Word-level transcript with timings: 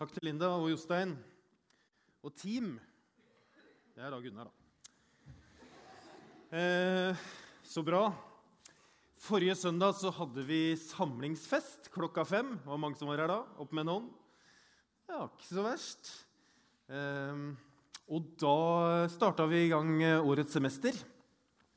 Takk 0.00 0.14
til 0.14 0.30
Linda 0.30 0.48
og 0.56 0.70
Jostein. 0.70 1.10
Og 2.24 2.32
team. 2.32 2.70
Det 3.92 4.00
er 4.00 4.14
da 4.14 4.20
Gunnar, 4.24 4.48
da. 4.48 5.34
Eh, 6.56 7.26
så 7.68 7.84
bra. 7.84 8.06
Forrige 9.20 9.58
søndag 9.60 9.92
så 10.00 10.08
hadde 10.16 10.46
vi 10.48 10.72
samlingsfest 10.80 11.90
klokka 11.92 12.24
fem. 12.24 12.54
Det 12.62 12.72
var 12.72 12.80
mange 12.80 12.96
som 12.96 13.12
var 13.12 13.20
her 13.20 13.28
da. 13.28 13.38
Opp 13.60 13.76
med 13.76 13.84
en 13.84 13.92
hånd. 13.92 14.08
Ja, 15.12 15.26
ikke 15.26 15.50
så 15.50 15.68
verst. 15.68 16.14
Eh, 16.88 17.44
og 18.08 18.32
da 18.40 18.56
starta 19.12 19.50
vi 19.52 19.66
i 19.66 19.70
gang 19.76 20.00
årets 20.24 20.56
semester. 20.56 20.96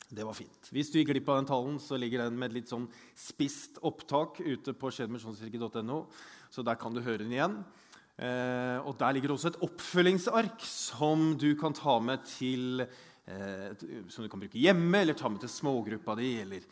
Det 0.07 0.23
var 0.23 0.39
fint. 0.39 0.71
Hvis 0.71 0.95
du 0.95 1.01
gikk 1.01 1.11
glipp 1.11 1.27
av 1.27 1.41
den 1.41 1.51
talen, 1.51 1.75
så 1.75 1.99
ligger 1.99 2.23
den 2.23 2.39
med 2.39 2.55
litt 2.55 2.71
sånn 2.71 2.87
spisst 3.19 3.83
opptak 3.83 4.39
ute 4.39 4.71
på 4.71 4.95
skjedmisjonskirke.no, 4.95 6.05
så 6.47 6.63
der 6.63 6.79
kan 6.79 6.95
du 6.95 7.03
høre 7.03 7.25
den 7.27 7.35
igjen. 7.35 7.65
Eh, 8.13 8.77
og 8.85 8.93
Der 8.99 9.11
ligger 9.13 9.31
det 9.31 9.37
også 9.37 9.53
et 9.53 9.61
oppfølgingsark 9.65 10.61
som 10.67 11.33
du 11.39 11.55
kan 11.57 11.73
ta 11.73 11.97
med 11.99 12.21
til 12.29 12.83
eh, 12.85 13.73
som 14.07 14.23
du 14.23 14.29
kan 14.29 14.43
bruke 14.43 14.59
hjemme, 14.59 15.01
eller 15.01 15.17
ta 15.17 15.29
med 15.29 15.41
til 15.41 15.49
smågruppa 15.49 16.15
di, 16.19 16.35
eller 16.43 16.65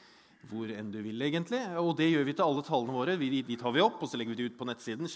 hvor 0.50 0.70
enn 0.74 0.92
du 0.94 1.00
vil. 1.02 1.22
egentlig. 1.22 1.62
Og 1.78 1.96
Det 1.98 2.10
gjør 2.12 2.26
vi 2.26 2.34
til 2.34 2.46
alle 2.46 2.64
talene 2.66 2.94
våre. 2.94 3.18
Vi, 3.18 3.42
de 3.42 3.58
tar 3.58 3.74
vi 3.74 3.82
opp, 3.82 4.02
og 4.02 4.10
så 4.10 4.18
legger 4.18 4.36
vi 4.36 4.44
de 4.44 4.50
ut 4.52 4.58
på 4.58 4.66
nettsiden, 4.66 5.10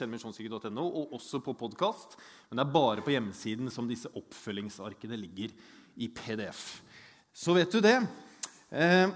.no, 0.74 0.86
og 0.86 1.14
også 1.14 1.42
på 1.42 1.54
podkast. 1.54 2.18
Men 2.50 2.58
det 2.58 2.66
er 2.66 2.74
bare 2.74 3.02
på 3.02 3.14
hjemmesiden 3.14 3.70
som 3.70 3.88
disse 3.88 4.10
oppfølgingsarkene 4.10 5.18
ligger 5.18 5.54
i 5.98 6.10
PDF. 6.10 6.82
Så 7.34 7.54
vet 7.54 7.72
du 7.72 7.82
det. 7.82 7.98
Eh, 8.72 9.10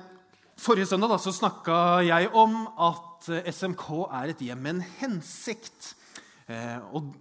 forrige 0.57 0.89
søndag 0.89 1.09
da, 1.09 1.17
snakka 1.17 2.01
jeg 2.05 2.29
om 2.33 2.67
at 2.77 3.29
SMK 3.53 3.85
er 4.11 4.33
et 4.33 4.41
hjem 4.41 4.61
med 4.61 4.75
en 4.75 4.85
hensikt. 4.99 5.95
Eh, 6.49 6.79
og 6.91 7.13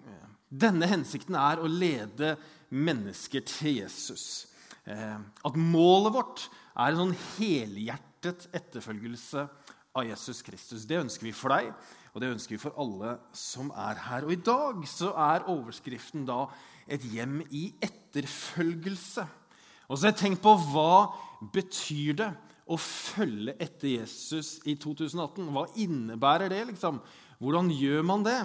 denne 0.49 0.89
hensikten 0.89 1.37
er 1.37 1.61
å 1.61 1.69
lede 1.69 2.37
mennesker 2.73 3.45
til 3.49 3.83
Jesus. 3.83 4.47
At 4.89 5.57
målet 5.61 6.15
vårt 6.15 6.43
er 6.73 6.95
en 6.95 7.01
sånn 7.03 7.17
helhjertet 7.37 8.47
etterfølgelse 8.57 9.43
av 9.93 10.07
Jesus 10.09 10.41
Kristus. 10.47 10.87
Det 10.89 11.01
ønsker 11.03 11.29
vi 11.29 11.35
for 11.37 11.53
deg, 11.53 11.69
og 12.15 12.23
det 12.23 12.31
ønsker 12.33 12.57
vi 12.57 12.63
for 12.63 12.77
alle 12.81 13.19
som 13.37 13.69
er 13.77 14.01
her. 14.07 14.25
Og 14.25 14.33
i 14.33 14.41
dag 14.41 14.81
så 14.89 15.13
er 15.13 15.49
overskriften 15.51 16.25
da 16.29 16.47
'Et 16.89 17.03
hjem 17.03 17.43
i 17.51 17.75
etterfølgelse'. 17.85 19.27
Og 19.89 19.99
så 19.99 20.07
har 20.07 20.13
jeg 20.13 20.21
tenkt 20.21 20.43
på 20.43 20.57
hva 20.73 21.13
betyr 21.53 22.17
det 22.17 22.33
å 22.69 22.77
følge 22.81 23.57
etter 23.59 23.97
Jesus 23.97 24.59
i 24.69 24.77
2018? 24.79 25.49
Hva 25.55 25.65
innebærer 25.81 26.53
det? 26.53 26.67
liksom? 26.73 27.01
Hvordan 27.39 27.71
gjør 27.71 28.05
man 28.07 28.27
det? 28.27 28.39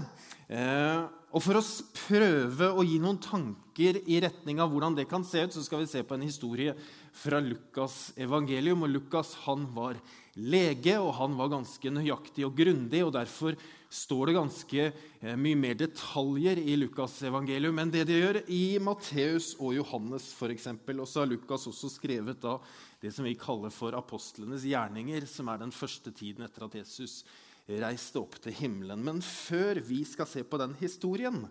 Eh, 0.53 1.03
og 1.33 1.41
For 1.41 1.57
å 1.57 1.63
prøve 1.97 2.67
å 2.77 2.83
gi 2.85 2.99
noen 3.01 3.17
tanker 3.17 3.97
i 4.05 4.19
retning 4.21 4.59
av 4.61 4.69
hvordan 4.69 4.93
det 4.99 5.07
kan 5.09 5.23
se 5.25 5.41
ut, 5.41 5.55
så 5.55 5.63
skal 5.65 5.81
vi 5.81 5.89
se 5.89 6.03
på 6.05 6.13
en 6.13 6.25
historie 6.27 6.75
fra 7.17 7.39
Lukas' 7.41 8.11
evangelium. 8.21 8.85
Og 8.85 8.93
Lukas 8.93 9.31
han 9.47 9.65
var 9.73 9.97
lege, 10.37 10.99
og 11.01 11.15
han 11.17 11.33
var 11.39 11.49
ganske 11.55 11.93
nøyaktig 11.95 12.45
og 12.45 12.53
grundig. 12.57 13.01
og 13.01 13.15
Derfor 13.17 13.57
står 13.93 14.29
det 14.29 14.37
ganske 14.37 14.85
eh, 14.85 15.35
mye 15.37 15.57
mer 15.57 15.77
detaljer 15.81 16.61
i 16.61 16.77
Lukas' 16.77 17.19
evangelium 17.25 17.81
enn 17.81 17.93
det 17.93 18.05
det 18.09 18.21
gjør 18.21 18.39
i 18.53 18.63
Matteus 18.81 19.55
og 19.57 19.73
Johannes 19.77 20.29
f.eks. 20.37 20.69
Og 20.69 21.05
så 21.09 21.23
har 21.23 21.33
Lukas 21.33 21.65
også 21.69 21.91
skrevet 21.97 22.41
da 22.45 22.59
det 23.03 23.11
som 23.11 23.25
vi 23.27 23.35
kaller 23.35 23.73
for 23.73 23.95
apostlenes 23.97 24.63
gjerninger, 24.63 25.25
som 25.27 25.49
er 25.51 25.59
den 25.59 25.73
første 25.75 26.13
tiden 26.15 26.45
etter 26.45 26.63
at 26.63 26.77
Jesus 26.77 27.19
reiste 27.67 28.21
opp 28.21 28.37
til 28.43 28.55
himmelen. 28.55 29.03
Men 29.03 29.19
før 29.23 29.81
vi 29.83 30.01
skal 30.07 30.29
se 30.29 30.45
på 30.47 30.59
den 30.61 30.75
historien, 30.79 31.41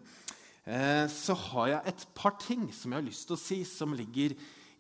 eh, 0.64 1.04
så 1.12 1.36
har 1.50 1.68
jeg 1.68 1.92
et 1.92 2.06
par 2.16 2.38
ting 2.40 2.70
som 2.72 2.92
jeg 2.92 3.02
har 3.02 3.08
lyst 3.08 3.28
til 3.28 3.36
å 3.36 3.42
si, 3.42 3.58
som 3.68 3.92
ligger 3.96 4.32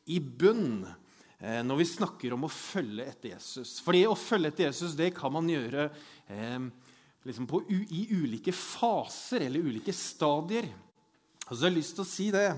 i 0.08 0.16
bunn 0.16 0.86
eh, 0.86 1.60
når 1.60 1.82
vi 1.82 1.88
snakker 1.92 2.32
om 2.32 2.48
å 2.48 2.52
følge 2.52 3.04
etter 3.04 3.34
Jesus. 3.34 3.76
Fordi 3.84 4.06
å 4.08 4.16
følge 4.16 4.54
etter 4.54 4.70
Jesus 4.70 4.96
det 4.96 5.10
kan 5.18 5.36
man 5.36 5.52
gjøre 5.52 5.90
eh, 6.32 6.56
liksom 7.28 7.50
på, 7.52 7.62
i 7.68 8.06
ulike 8.16 8.56
faser 8.56 9.44
eller 9.44 9.68
ulike 9.68 9.92
stadier. 9.92 10.72
Og 11.50 11.52
så 11.52 11.66
har 11.66 11.68
jeg 11.68 11.80
lyst 11.82 11.98
til 12.00 12.06
å 12.06 12.12
si 12.14 12.32
det 12.32 12.48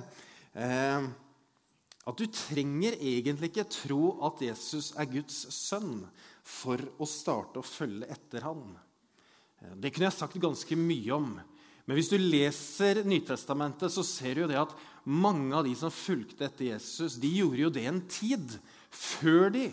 at 2.04 2.20
du 2.20 2.26
trenger 2.28 2.98
egentlig 3.00 3.50
ikke 3.50 3.68
tro 3.72 4.14
at 4.28 4.42
Jesus 4.44 4.92
er 5.00 5.08
Guds 5.08 5.46
sønn 5.56 6.02
for 6.44 6.80
å 7.00 7.08
starte 7.08 7.62
å 7.62 7.66
følge 7.66 8.10
etter 8.12 8.44
han. 8.44 8.62
Det 9.80 9.92
kunne 9.94 10.10
jeg 10.10 10.18
sagt 10.18 10.40
ganske 10.42 10.76
mye 10.76 11.16
om. 11.16 11.30
Men 11.84 11.98
hvis 11.98 12.10
du 12.12 12.18
leser 12.20 13.02
Nytestamentet, 13.08 13.92
så 13.92 14.04
ser 14.04 14.36
du 14.36 14.44
jo 14.44 14.50
det 14.50 14.60
at 14.60 14.74
mange 15.04 15.52
av 15.56 15.64
de 15.66 15.72
som 15.76 15.92
fulgte 15.92 16.46
etter 16.46 16.70
Jesus, 16.72 17.16
de 17.20 17.30
gjorde 17.40 17.62
jo 17.62 17.72
det 17.72 17.86
en 17.88 18.02
tid 18.08 18.56
før 18.92 19.50
de 19.52 19.66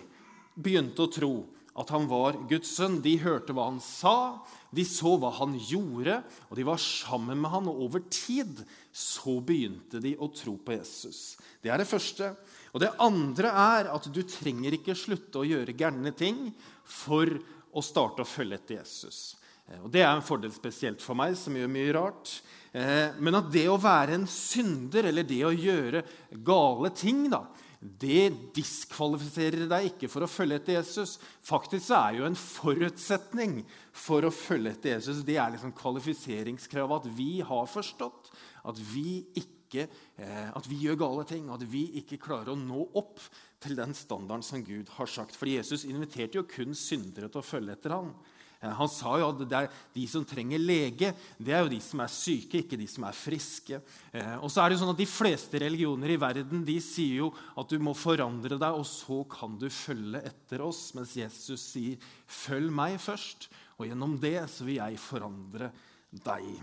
begynte 0.55 1.03
å 1.03 1.11
tro 1.11 1.33
at 1.79 1.91
han 1.95 2.07
var 2.11 2.39
Guds 2.49 2.73
sønn. 2.75 2.99
De 3.03 3.15
hørte 3.23 3.55
hva 3.55 3.69
han 3.69 3.79
sa, 3.83 4.39
de 4.71 4.85
så 4.87 5.17
hva 5.19 5.33
han 5.35 5.57
gjorde, 5.59 6.21
og 6.47 6.55
de 6.55 6.65
var 6.67 6.79
sammen 6.79 7.41
med 7.41 7.51
han. 7.51 7.67
Og 7.67 7.85
over 7.87 8.05
tid 8.07 8.63
så 8.95 9.35
begynte 9.43 9.99
de 10.03 10.13
å 10.15 10.29
tro 10.31 10.55
på 10.55 10.77
Jesus. 10.77 11.35
Det 11.59 11.73
er 11.73 11.81
det 11.81 11.89
første. 11.89 12.31
Og 12.71 12.79
det 12.83 12.93
andre 13.03 13.51
er 13.51 13.91
at 13.91 14.07
du 14.07 14.21
trenger 14.23 14.77
ikke 14.77 14.95
slutte 14.95 15.41
å 15.41 15.47
gjøre 15.47 15.75
gærne 15.75 16.15
ting 16.15 16.47
for 16.87 17.27
å 17.71 17.83
starte 17.83 18.23
å 18.23 18.27
følge 18.27 18.59
etter 18.59 18.79
Jesus. 18.79 19.35
Eh, 19.67 19.79
og 19.83 19.91
Det 19.91 20.03
er 20.05 20.13
en 20.13 20.25
fordel 20.25 20.53
spesielt 20.55 21.03
for 21.03 21.19
meg, 21.19 21.35
som 21.39 21.55
gjør 21.55 21.71
mye 21.71 21.95
rart. 21.95 22.33
Eh, 22.71 23.11
men 23.19 23.39
at 23.39 23.51
det 23.51 23.67
å 23.71 23.79
være 23.81 24.15
en 24.15 24.27
synder, 24.27 25.09
eller 25.11 25.27
det 25.27 25.41
å 25.47 25.51
gjøre 25.55 26.05
gale 26.47 26.93
ting, 26.95 27.25
da, 27.31 27.43
det 27.81 28.53
diskvalifiserer 28.53 29.65
deg 29.69 29.87
ikke 29.89 30.09
for 30.11 30.21
å 30.21 30.29
følge 30.29 30.59
etter 30.59 30.75
Jesus. 30.77 31.15
Faktisk 31.41 31.87
så 31.87 31.97
er 31.97 32.19
jo 32.19 32.27
en 32.27 32.37
forutsetning 32.37 33.61
for 33.89 34.27
å 34.27 34.33
følge 34.33 34.75
etter 34.75 34.93
Jesus 34.95 35.23
det 35.25 35.39
er 35.41 35.55
liksom 35.55 35.73
kvalifiseringskravet 35.77 37.01
at 37.01 37.15
vi 37.17 37.31
har 37.45 37.71
forstått 37.71 38.29
at 38.69 38.81
vi, 38.91 39.23
ikke, 39.41 39.87
eh, 40.21 40.49
at 40.53 40.67
vi 40.69 40.77
gjør 40.83 40.99
gale 41.01 41.25
ting, 41.25 41.49
at 41.49 41.65
vi 41.65 41.87
ikke 42.03 42.21
klarer 42.21 42.53
å 42.53 42.59
nå 42.59 42.85
opp 43.01 43.17
til 43.61 43.73
den 43.79 43.95
standarden 43.97 44.45
som 44.45 44.61
Gud 44.65 44.93
har 44.99 45.09
sagt. 45.09 45.33
For 45.37 45.49
Jesus 45.49 45.87
inviterte 45.89 46.37
jo 46.37 46.45
kun 46.45 46.77
syndere 46.77 47.31
til 47.31 47.41
å 47.41 47.45
følge 47.45 47.73
etter 47.73 47.97
ham. 47.97 48.13
Eh, 48.61 48.73
han 48.77 48.89
sa 48.89 49.16
jo 49.17 49.29
at 49.31 49.41
det 49.41 49.57
er 49.57 49.69
de 49.95 50.03
som 50.09 50.25
trenger 50.27 50.61
lege, 50.61 51.11
det 51.41 51.53
er 51.55 51.63
jo 51.66 51.72
de 51.73 51.79
som 51.83 52.03
er 52.03 52.11
syke, 52.13 52.61
ikke 52.61 52.77
de 52.79 52.88
som 52.89 53.07
er 53.07 53.17
friske. 53.17 53.79
Eh, 54.13 54.35
og 54.38 54.51
så 54.53 54.61
er 54.61 54.69
det 54.69 54.77
jo 54.77 54.83
sånn 54.83 54.94
at 54.94 55.01
De 55.01 55.09
fleste 55.09 55.61
religioner 55.63 56.13
i 56.13 56.19
verden 56.22 56.66
de 56.67 56.77
sier 56.83 57.23
jo 57.23 57.31
at 57.57 57.72
du 57.72 57.81
må 57.81 57.95
forandre 57.97 58.59
deg, 58.61 58.77
og 58.77 58.85
så 58.85 59.23
kan 59.31 59.57
du 59.61 59.67
følge 59.73 60.22
etter 60.29 60.61
oss. 60.66 60.91
Mens 60.97 61.16
Jesus 61.17 61.61
sier, 61.73 61.97
'Følg 62.27 62.69
meg 62.72 62.99
først', 63.01 63.49
og 63.79 63.88
gjennom 63.88 64.19
det 64.22 64.45
så 64.49 64.63
vil 64.63 64.78
jeg 64.78 64.99
forandre 65.01 65.72
deg. 66.13 66.61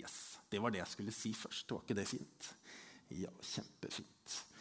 Yes, 0.00 0.38
Det 0.50 0.60
var 0.60 0.70
det 0.70 0.80
jeg 0.80 0.88
skulle 0.88 1.12
si 1.12 1.32
først. 1.32 1.70
Var 1.70 1.80
ikke 1.80 1.96
det 1.96 2.08
fint? 2.08 2.54
Ja, 3.10 3.30
kjempefint. 3.40 4.51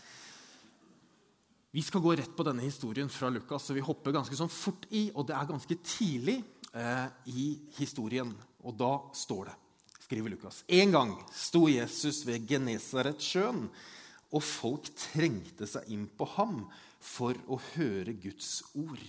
Vi 1.71 1.81
skal 1.81 2.01
gå 2.03 2.15
rett 2.15 2.33
på 2.35 2.43
denne 2.43 2.65
historien 2.65 3.09
fra 3.09 3.29
Lukas, 3.31 3.63
så 3.63 3.73
vi 3.73 3.83
hopper 3.83 4.11
ganske 4.11 4.35
sånn 4.35 4.51
fort 4.51 4.89
i. 4.91 5.05
Og 5.15 5.23
det 5.29 5.37
er 5.37 5.47
ganske 5.47 5.77
tidlig 5.87 6.41
eh, 6.75 7.07
i 7.31 7.45
historien. 7.77 8.33
Og 8.67 8.75
da 8.75 8.91
står 9.15 9.47
det, 9.47 9.55
skriver 10.03 10.33
Lukas 10.33 10.61
En 10.67 10.91
gang 10.91 11.15
sto 11.31 11.63
Jesus 11.71 12.25
ved 12.27 12.43
Genesaretsjøen, 12.49 13.63
og 14.31 14.43
folk 14.43 14.91
trengte 14.99 15.67
seg 15.67 15.87
inn 15.95 16.05
på 16.11 16.27
ham 16.35 16.65
for 17.01 17.39
å 17.47 17.57
høre 17.73 18.19
Guds 18.19 18.61
ord. 18.75 19.07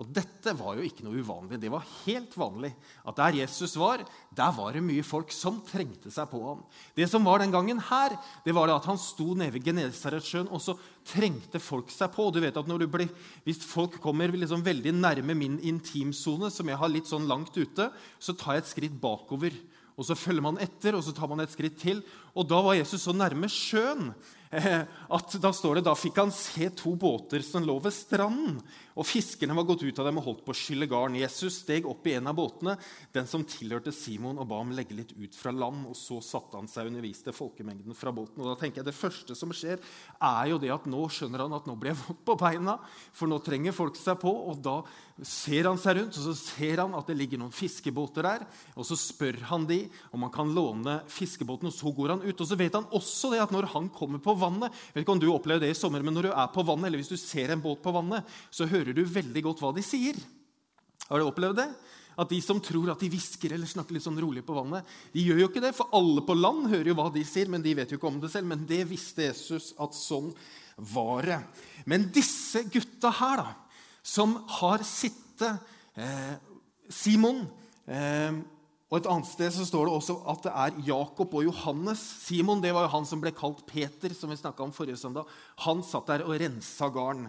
Og 0.00 0.08
dette 0.16 0.54
var 0.56 0.78
jo 0.78 0.84
ikke 0.86 1.04
noe 1.04 1.20
uvanlig. 1.20 1.58
Det 1.60 1.68
var 1.68 1.84
helt 2.06 2.32
vanlig 2.40 2.70
at 3.04 3.18
der 3.18 3.36
Jesus 3.42 3.74
var, 3.76 4.00
der 4.32 4.54
var 4.56 4.72
det 4.72 4.80
mye 4.84 5.04
folk 5.04 5.32
som 5.34 5.58
trengte 5.66 6.08
seg 6.14 6.30
på 6.30 6.40
ham. 6.40 6.62
Det 6.96 7.04
som 7.10 7.26
var 7.28 7.42
den 7.42 7.52
gangen 7.52 7.82
her, 7.90 8.16
det 8.46 8.54
var 8.56 8.72
at 8.72 8.88
han 8.88 9.00
sto 9.00 9.34
nede 9.34 9.52
ved 9.58 9.68
Genesaretsjøen, 9.68 10.48
og 10.48 10.64
så 10.64 10.78
trengte 11.04 11.60
folk 11.60 11.92
seg 11.92 12.14
på. 12.16 12.30
Du 12.32 12.40
vet 12.40 12.56
at 12.56 12.72
blir, 12.80 13.12
Hvis 13.44 13.60
folk 13.60 14.00
kommer 14.00 14.32
liksom 14.32 14.64
veldig 14.64 14.96
nærme 14.96 15.36
min 15.36 15.60
intimsone, 15.60 16.48
som 16.50 16.68
jeg 16.68 16.80
har 16.80 16.88
litt 16.88 17.10
sånn 17.10 17.28
langt 17.28 17.52
ute, 17.60 17.92
så 18.18 18.32
tar 18.32 18.56
jeg 18.56 18.64
et 18.64 18.72
skritt 18.72 19.00
bakover. 19.00 19.52
Og 20.00 20.04
Så 20.06 20.16
følger 20.16 20.40
man 20.40 20.56
etter, 20.56 20.96
og 20.96 21.04
så 21.04 21.12
tar 21.12 21.28
man 21.28 21.40
et 21.40 21.52
skritt 21.52 21.76
til. 21.76 22.00
Og 22.34 22.48
Da 22.48 22.62
var 22.62 22.74
Jesus 22.74 23.02
så 23.04 23.12
nærme 23.12 23.52
sjøen 23.52 24.14
Eh, 24.50 24.82
at 25.14 25.34
da 25.38 25.52
står 25.54 25.78
det 25.78 25.86
da 25.86 25.92
fikk 25.94 26.16
han 26.18 26.32
se 26.34 26.66
to 26.74 26.96
båter 26.98 27.42
som 27.46 27.62
lå 27.62 27.76
ved 27.84 27.94
stranden. 27.94 28.56
Og 29.00 29.08
fiskerne 29.08 29.56
var 29.56 29.64
gått 29.64 29.86
ut 29.86 29.98
av 30.02 30.10
dem 30.10 30.20
og 30.20 30.26
holdt 30.26 30.42
på 30.44 30.52
å 30.52 30.58
skylle 30.58 30.88
garn. 30.90 31.16
Jesus 31.16 31.62
steg 31.62 31.86
opp 31.88 32.04
i 32.04 32.18
en 32.18 32.28
av 32.28 32.36
båtene, 32.36 32.74
den 33.16 33.28
som 33.30 33.46
tilhørte 33.48 33.94
Simon, 33.96 34.36
og 34.36 34.48
ba 34.50 34.58
ham 34.60 34.74
legge 34.76 34.96
litt 34.98 35.14
ut 35.16 35.36
fra 35.38 35.54
land. 35.54 35.86
og 35.88 35.96
Så 35.96 36.20
satte 36.24 36.60
han 36.60 36.68
seg 36.68 36.84
og 36.84 36.92
underviste 36.92 37.32
folkemengden 37.32 37.96
fra 37.96 38.12
båten. 38.12 38.42
Og 38.42 38.50
da 38.50 38.58
tenker 38.60 38.82
jeg 38.82 38.90
Det 38.90 38.96
første 38.98 39.36
som 39.38 39.54
skjer, 39.56 39.80
er 40.20 40.50
jo 40.52 40.58
det 40.60 40.72
at 40.74 40.88
nå 40.90 41.06
skjønner 41.08 41.46
han 41.46 41.56
at 41.56 41.68
nå 41.68 41.78
blir 41.80 41.94
jeg 41.94 42.02
vått 42.02 42.24
på 42.28 42.36
beina. 42.40 42.76
For 43.16 43.30
nå 43.30 43.40
trenger 43.40 43.72
folk 43.72 43.96
seg 43.96 44.20
på. 44.20 44.34
Og 44.52 44.60
da 44.60 44.82
ser 45.26 45.68
han 45.68 45.80
seg 45.80 45.98
rundt, 45.98 46.16
og 46.16 46.26
så 46.28 46.34
ser 46.36 46.80
han 46.84 46.94
at 46.96 47.08
det 47.08 47.16
ligger 47.16 47.40
noen 47.40 47.54
fiskebåter 47.54 48.26
der. 48.26 48.44
Og 48.76 48.84
så 48.88 48.98
spør 49.00 49.40
han 49.50 49.64
de 49.68 49.82
om 50.12 50.24
han 50.26 50.34
kan 50.34 50.52
låne 50.52 51.00
fiskebåten, 51.08 51.68
og 51.70 51.76
så 51.76 51.92
går 51.96 52.16
han 52.16 52.24
ut. 52.24 52.36
Og 52.36 52.48
så 52.48 52.58
vet 52.58 52.76
han 52.76 52.88
også 52.96 53.32
det 53.32 53.42
at 53.44 53.54
når 53.54 53.70
han 53.74 53.88
kommer 53.92 54.20
på 54.20 54.36
vannet 54.36 54.70
jeg 54.70 54.94
vet 54.94 55.04
ikke 55.04 55.14
om 55.14 55.20
du 55.22 55.28
opplever 55.32 55.62
det 55.64 55.72
i 55.74 55.78
sommer, 55.78 56.02
men 56.02 56.14
Når 56.16 56.28
du 56.28 56.32
er 56.32 56.48
på 56.52 56.64
vannet, 56.66 56.88
eller 56.88 57.00
hvis 57.00 57.12
du 57.12 57.16
ser 57.20 57.52
en 57.52 57.62
båt 57.62 57.82
på 57.82 57.92
vannet, 57.94 58.26
så 58.50 58.66
hører 58.66 58.89
du 58.96 59.04
veldig 59.06 59.42
godt 59.46 59.62
hva 59.62 59.72
de 59.76 59.84
sier. 59.84 60.18
Har 61.08 61.20
du 61.20 61.26
opplevd 61.26 61.58
det? 61.62 61.70
At 62.20 62.30
de 62.30 62.40
som 62.44 62.60
tror 62.62 62.90
at 62.92 63.00
de 63.00 63.08
hvisker 63.12 63.54
eller 63.54 63.70
snakker 63.70 63.96
litt 63.96 64.04
sånn 64.04 64.18
rolig 64.20 64.42
på 64.44 64.54
vannet, 64.56 64.86
de 65.14 65.24
gjør 65.24 65.44
jo 65.44 65.48
ikke 65.50 65.62
det. 65.64 65.72
For 65.76 65.92
alle 65.96 66.24
på 66.26 66.36
land 66.36 66.68
hører 66.72 66.92
jo 66.92 66.96
hva 66.98 67.08
de 67.14 67.24
sier, 67.26 67.48
men 67.50 67.64
de 67.64 67.74
vet 67.78 67.92
jo 67.92 68.00
ikke 68.00 68.10
om 68.10 68.20
det 68.22 68.32
selv. 68.32 68.50
Men 68.50 68.66
det 68.68 68.82
visste 68.90 69.28
Jesus 69.30 69.72
at 69.80 69.96
sånn 69.96 70.32
var 70.90 71.26
det. 71.28 71.40
Men 71.88 72.08
disse 72.14 72.64
gutta 72.72 73.12
her, 73.20 73.44
da, 73.44 73.90
som 74.02 74.36
har 74.60 74.84
sittet 74.86 75.60
eh, 76.00 76.34
Simon 76.90 77.44
eh, 77.86 78.40
og 78.90 78.96
Et 78.98 79.06
annet 79.06 79.28
sted 79.30 79.52
så 79.54 79.64
står 79.68 79.86
det 79.86 79.94
også 79.94 80.14
at 80.32 80.46
det 80.48 80.52
er 80.64 80.78
Jakob 80.88 81.34
og 81.38 81.44
Johannes. 81.46 82.00
Simon 82.24 82.58
det 82.58 82.72
var 82.74 82.88
jo 82.88 82.94
han 82.96 83.04
som 83.06 83.20
ble 83.22 83.30
kalt 83.38 83.62
Peter, 83.68 84.10
som 84.18 84.32
vi 84.32 84.38
om 84.50 84.72
forrige 84.74 84.98
søndag. 84.98 85.30
Han 85.62 85.84
satt 85.86 86.10
der 86.10 86.24
og 86.26 86.34
rensa 86.42 86.88
garn. 86.90 87.28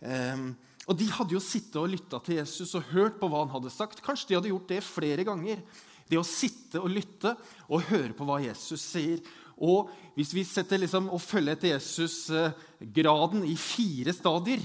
Eh, 0.00 0.46
og 0.90 0.98
De 0.98 1.06
hadde 1.14 1.36
jo 1.36 1.42
sittet 1.42 1.78
og 1.78 1.90
lytta 1.92 2.18
til 2.24 2.40
Jesus 2.40 2.74
og 2.78 2.88
hørt 2.90 3.20
på 3.20 3.28
hva 3.30 3.44
han 3.44 3.52
hadde 3.52 3.70
sagt. 3.70 4.02
Kanskje 4.02 4.32
de 4.32 4.38
hadde 4.38 4.50
gjort 4.50 4.70
det 4.72 4.80
flere 4.82 5.26
ganger. 5.26 5.62
Det 6.10 6.18
å 6.18 6.26
sitte 6.26 6.82
og 6.82 6.90
lytte 6.90 7.36
og 7.68 7.86
høre 7.92 8.10
på 8.16 8.26
hva 8.26 8.40
Jesus 8.42 8.82
sier. 8.82 9.22
Og 9.62 9.90
Hvis 10.16 10.34
vi 10.34 10.42
setter 10.44 10.80
liksom, 10.82 11.06
og 11.08 11.22
følger 11.22 11.54
etter 11.54 11.70
Jesus-graden 11.72 13.44
eh, 13.46 13.52
i 13.54 13.56
fire 13.56 14.12
stadier, 14.12 14.60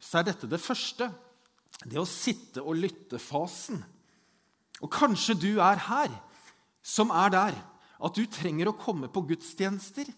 så 0.00 0.18
er 0.18 0.30
dette 0.30 0.48
det 0.50 0.58
første. 0.58 1.06
Det 1.84 2.00
å 2.00 2.08
sitte 2.08 2.64
og 2.64 2.80
lytte-fasen. 2.80 3.78
Og 4.82 4.90
kanskje 4.90 5.36
du 5.38 5.52
er 5.62 5.78
her, 5.86 6.10
som 6.82 7.12
er 7.14 7.30
der, 7.34 7.60
at 7.98 8.18
du 8.18 8.24
trenger 8.30 8.70
å 8.70 8.78
komme 8.78 9.10
på 9.12 9.22
gudstjenester. 9.28 10.08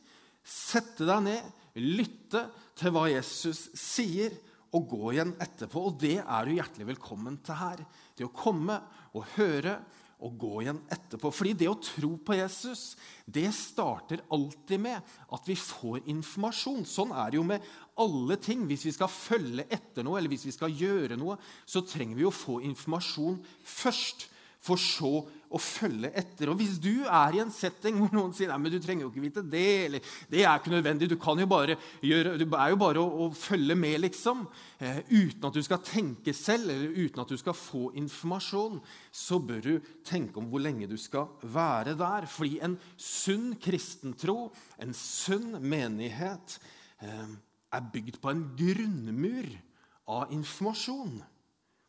Sette 0.45 1.05
deg 1.09 1.27
ned, 1.27 1.53
lytte 1.77 2.47
til 2.81 2.95
hva 2.95 3.05
Jesus 3.11 3.67
sier, 3.77 4.33
og 4.77 4.91
gå 4.91 5.15
igjen 5.15 5.33
etterpå. 5.43 5.87
Og 5.89 5.99
det 6.01 6.19
er 6.21 6.47
du 6.47 6.55
hjertelig 6.55 6.93
velkommen 6.93 7.41
til 7.45 7.59
her. 7.59 7.83
Det 8.17 8.27
å 8.27 8.35
komme 8.35 8.79
og 9.17 9.27
høre 9.37 9.79
og 10.21 10.37
gå 10.41 10.53
igjen 10.63 10.81
etterpå. 10.93 11.31
Fordi 11.33 11.55
det 11.63 11.69
å 11.71 11.79
tro 11.81 12.13
på 12.23 12.37
Jesus 12.37 12.95
det 13.25 13.49
starter 13.57 14.23
alltid 14.33 14.83
med 14.83 15.15
at 15.33 15.49
vi 15.49 15.57
får 15.59 16.05
informasjon. 16.13 16.85
Sånn 16.89 17.15
er 17.17 17.33
det 17.33 17.41
jo 17.41 17.47
med 17.49 17.65
alle 18.01 18.37
ting. 18.43 18.67
Hvis 18.69 18.87
vi 18.89 18.95
skal 18.97 19.13
følge 19.13 19.67
etter 19.73 20.07
noe, 20.07 20.19
eller 20.21 20.33
hvis 20.33 20.47
vi 20.51 20.57
skal 20.57 20.75
gjøre 20.77 21.19
noe, 21.21 21.39
så 21.65 21.83
trenger 21.87 22.21
vi 22.21 22.29
å 22.29 22.35
få 22.35 22.61
informasjon 22.69 23.41
først 23.65 24.29
for 24.61 24.81
så 24.81 25.23
å 25.51 25.59
følge 25.59 26.11
etter. 26.15 26.51
Og 26.53 26.59
Hvis 26.61 26.77
du 26.83 27.03
er 27.03 27.35
i 27.35 27.41
en 27.43 27.51
setting 27.51 27.97
hvor 27.99 28.13
noen 28.15 28.35
sier 28.37 28.51
nei, 28.53 28.59
men 28.61 28.73
du 28.73 28.79
trenger 28.83 29.07
jo 29.07 29.11
ikke 29.11 29.25
vite 29.25 29.43
det, 29.43 29.71
eller 29.87 30.13
det 30.31 30.45
er 30.45 30.61
ikke 30.61 30.75
nødvendig, 30.75 31.09
du 31.11 31.17
kan 31.21 31.41
jo 31.41 31.49
bare 31.51 31.77
gjøre, 32.07 32.37
det 32.39 32.47
er 32.47 32.75
jo 32.75 32.79
bare 32.81 33.03
å, 33.03 33.25
å 33.25 33.29
følge 33.35 33.75
med, 33.79 33.97
liksom, 34.05 34.45
eh, 34.79 35.01
uten 35.11 35.49
at 35.49 35.57
du 35.57 35.63
skal 35.67 35.83
tenke 35.87 36.35
selv, 36.37 36.71
eller 36.71 36.95
uten 37.01 37.25
at 37.25 37.33
du 37.33 37.41
skal 37.41 37.57
få 37.59 37.89
informasjon, 37.99 38.79
så 39.11 39.41
bør 39.43 39.65
du 39.65 39.91
tenke 40.07 40.39
om 40.39 40.53
hvor 40.53 40.63
lenge 40.63 40.91
du 40.91 40.97
skal 41.01 41.33
være 41.43 41.97
der. 41.99 42.29
Fordi 42.31 42.61
en 42.63 42.79
sunn 43.01 43.57
kristentro, 43.63 44.53
en 44.79 44.95
sunn 44.97 45.57
menighet, 45.65 46.61
eh, 47.03 47.27
er 47.71 47.91
bygd 47.91 48.21
på 48.23 48.31
en 48.31 48.47
grunnmur 48.59 49.51
av 50.11 50.33
informasjon. 50.35 51.21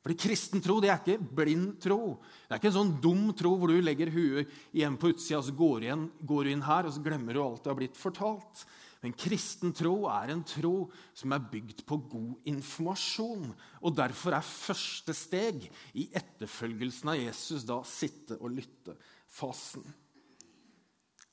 Fordi 0.01 0.17
kristen 0.17 0.63
tro 0.65 0.79
det 0.81 0.89
er 0.89 1.01
ikke 1.01 1.33
blind 1.37 1.75
tro. 1.83 2.15
Det 2.47 2.55
er 2.55 2.61
ikke 2.61 2.71
en 2.71 2.77
sånn 2.79 2.93
dum 3.03 3.27
tro 3.37 3.53
hvor 3.59 3.69
du 3.69 3.83
legger 3.85 4.09
huet 4.13 4.49
igjen 4.73 4.97
på 4.97 5.11
utsida 5.13 5.37
og 5.37 5.45
så 5.45 5.53
går, 5.57 5.85
igjen, 5.85 6.07
går 6.25 6.47
du 6.47 6.53
inn 6.55 6.63
her 6.65 6.89
og 6.89 6.95
så 6.95 7.03
glemmer 7.05 7.37
du 7.37 7.43
alt 7.43 7.61
det 7.61 7.69
har 7.69 7.77
blitt 7.77 7.99
fortalt. 7.99 8.63
Men 9.01 9.13
kristen 9.17 9.73
tro 9.77 9.95
er 10.13 10.33
en 10.33 10.43
tro 10.45 10.75
som 11.17 11.33
er 11.33 11.45
bygd 11.53 11.83
på 11.89 11.97
god 12.09 12.49
informasjon. 12.49 13.47
Og 13.81 13.95
Derfor 13.97 14.37
er 14.37 14.45
første 14.45 15.13
steg 15.17 15.65
i 15.97 16.07
etterfølgelsen 16.17 17.13
av 17.13 17.21
Jesus 17.21 17.65
da 17.69 17.79
sitte 17.85 18.37
og 18.37 18.53
lytte-fasen. 18.57 19.85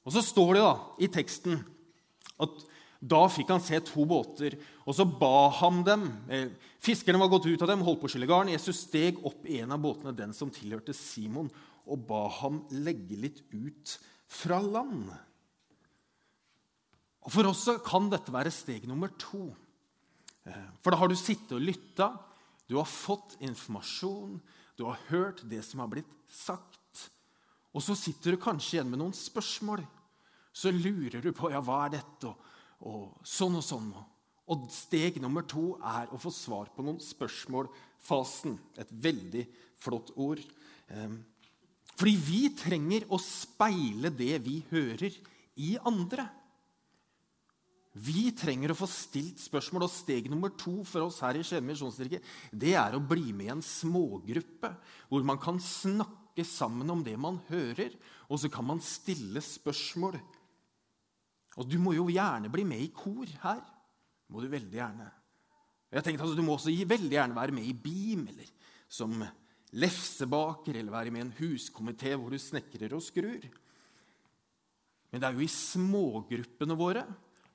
Og 0.04 0.12
Så 0.12 0.24
står 0.24 0.56
det 0.56 0.64
da 0.64 0.74
i 1.04 1.12
teksten 1.12 1.60
at 2.40 2.68
da 2.98 3.20
fikk 3.30 3.52
han 3.52 3.62
se 3.62 3.78
to 3.86 4.02
båter, 4.10 4.56
og 4.82 4.96
så 4.96 5.04
ba 5.06 5.48
han 5.60 5.84
dem. 5.86 6.08
Eh, 6.26 6.50
fiskerne 6.82 7.20
var 7.22 7.30
gått 7.30 7.46
ut 7.46 7.62
av 7.62 7.70
dem, 7.70 7.84
holdt 7.86 8.00
på 8.02 8.08
å 8.08 8.10
skylle 8.10 8.26
garn. 8.26 8.50
Jesus 8.50 8.82
steg 8.88 9.20
opp 9.26 9.46
i 9.46 9.60
en 9.62 9.74
av 9.76 9.82
båtene, 9.82 10.16
den 10.16 10.34
som 10.34 10.50
tilhørte 10.50 10.96
Simon, 10.96 11.50
og 11.86 12.02
ba 12.08 12.26
ham 12.40 12.64
legge 12.74 13.16
litt 13.16 13.44
ut 13.54 13.94
fra 14.26 14.58
land. 14.64 15.12
Og 17.22 17.32
For 17.32 17.46
oss 17.46 17.68
kan 17.86 18.10
dette 18.10 18.34
være 18.34 18.50
steg 18.54 18.88
nummer 18.90 19.12
to. 19.20 19.46
Eh, 20.48 20.68
for 20.82 20.90
da 20.90 20.98
har 20.98 21.10
du 21.10 21.16
sittet 21.18 21.54
og 21.54 21.62
lytta, 21.62 22.10
du 22.68 22.76
har 22.80 22.88
fått 22.88 23.38
informasjon, 23.44 24.40
du 24.76 24.84
har 24.88 24.98
hørt 25.08 25.44
det 25.48 25.62
som 25.64 25.80
har 25.84 25.90
blitt 25.92 26.10
sagt. 26.26 27.06
Og 27.76 27.84
så 27.84 27.94
sitter 27.94 28.34
du 28.34 28.42
kanskje 28.42 28.78
igjen 28.78 28.90
med 28.90 29.00
noen 29.00 29.14
spørsmål. 29.16 29.84
Så 30.50 30.72
lurer 30.74 31.22
du 31.22 31.30
på 31.36 31.52
ja, 31.52 31.62
hva 31.62 31.84
er 31.86 31.98
dette, 31.98 32.32
og 32.32 32.47
sånn 32.80 33.58
og 33.58 33.64
sånn. 33.64 33.90
Og 34.48 34.68
steg 34.72 35.18
nummer 35.20 35.44
to 35.44 35.74
er 35.84 36.08
å 36.12 36.20
få 36.20 36.32
svar 36.32 36.70
på 36.72 36.84
noen 36.84 37.00
spørsmål. 37.04 37.68
Fasen. 38.00 38.56
Et 38.80 38.88
veldig 38.88 39.44
flott 39.82 40.14
ord. 40.16 40.40
Ehm, 40.88 41.20
fordi 41.98 42.14
vi 42.16 42.42
trenger 42.56 43.08
å 43.10 43.18
speile 43.20 44.12
det 44.14 44.38
vi 44.44 44.62
hører, 44.70 45.12
i 45.58 45.72
andre. 45.82 46.28
Vi 47.98 48.28
trenger 48.36 48.70
å 48.70 48.78
få 48.78 48.86
stilt 48.86 49.40
spørsmål, 49.42 49.88
og 49.88 49.90
steg 49.90 50.28
nummer 50.30 50.52
to 50.54 50.84
for 50.86 51.08
oss 51.08 51.18
her 51.24 51.34
i 51.34 51.42
Skien 51.42 51.66
misjonskirke 51.66 52.20
det 52.54 52.76
er 52.78 52.94
å 52.94 53.02
bli 53.02 53.32
med 53.32 53.48
i 53.48 53.52
en 53.56 53.64
smågruppe 53.64 54.70
hvor 55.08 55.24
man 55.26 55.40
kan 55.42 55.58
snakke 55.58 56.44
sammen 56.46 56.92
om 56.94 57.02
det 57.02 57.16
man 57.18 57.40
hører, 57.48 57.90
og 58.30 58.38
så 58.38 58.50
kan 58.52 58.68
man 58.68 58.82
stille 58.84 59.42
spørsmål. 59.42 60.20
Og 61.58 61.66
du 61.66 61.78
må 61.82 61.94
jo 61.96 62.06
gjerne 62.12 62.50
bli 62.52 62.64
med 62.66 62.82
i 62.84 62.92
kor 62.94 63.26
her. 63.42 63.62
må 64.28 64.40
du 64.40 64.48
veldig 64.48 64.78
gjerne. 64.78 65.08
Jeg 65.90 66.04
tenkte 66.04 66.22
altså, 66.22 66.36
Du 66.36 66.44
må 66.44 66.54
også 66.54 66.70
veldig 66.70 67.14
gjerne 67.14 67.36
være 67.36 67.54
med 67.56 67.64
i 67.64 67.72
BIM 67.72 68.26
eller 68.28 68.50
som 68.88 69.24
lefsebaker 69.72 70.76
eller 70.76 70.92
være 70.92 71.10
med 71.10 71.20
i 71.20 71.26
en 71.26 71.36
huskomité 71.40 72.14
hvor 72.14 72.30
du 72.30 72.38
snekrer 72.38 72.94
og 72.96 73.02
skrur. 73.04 73.48
Men 75.10 75.20
det 75.20 75.28
er 75.28 75.36
jo 75.36 75.44
i 75.44 75.52
smågruppene 75.52 76.76
våre 76.76 77.04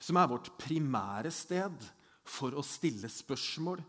som 0.02 0.18
er 0.20 0.30
vårt 0.30 0.52
primære 0.60 1.32
sted 1.34 1.86
for 2.26 2.56
å 2.58 2.66
stille 2.66 3.10
spørsmål 3.10 3.82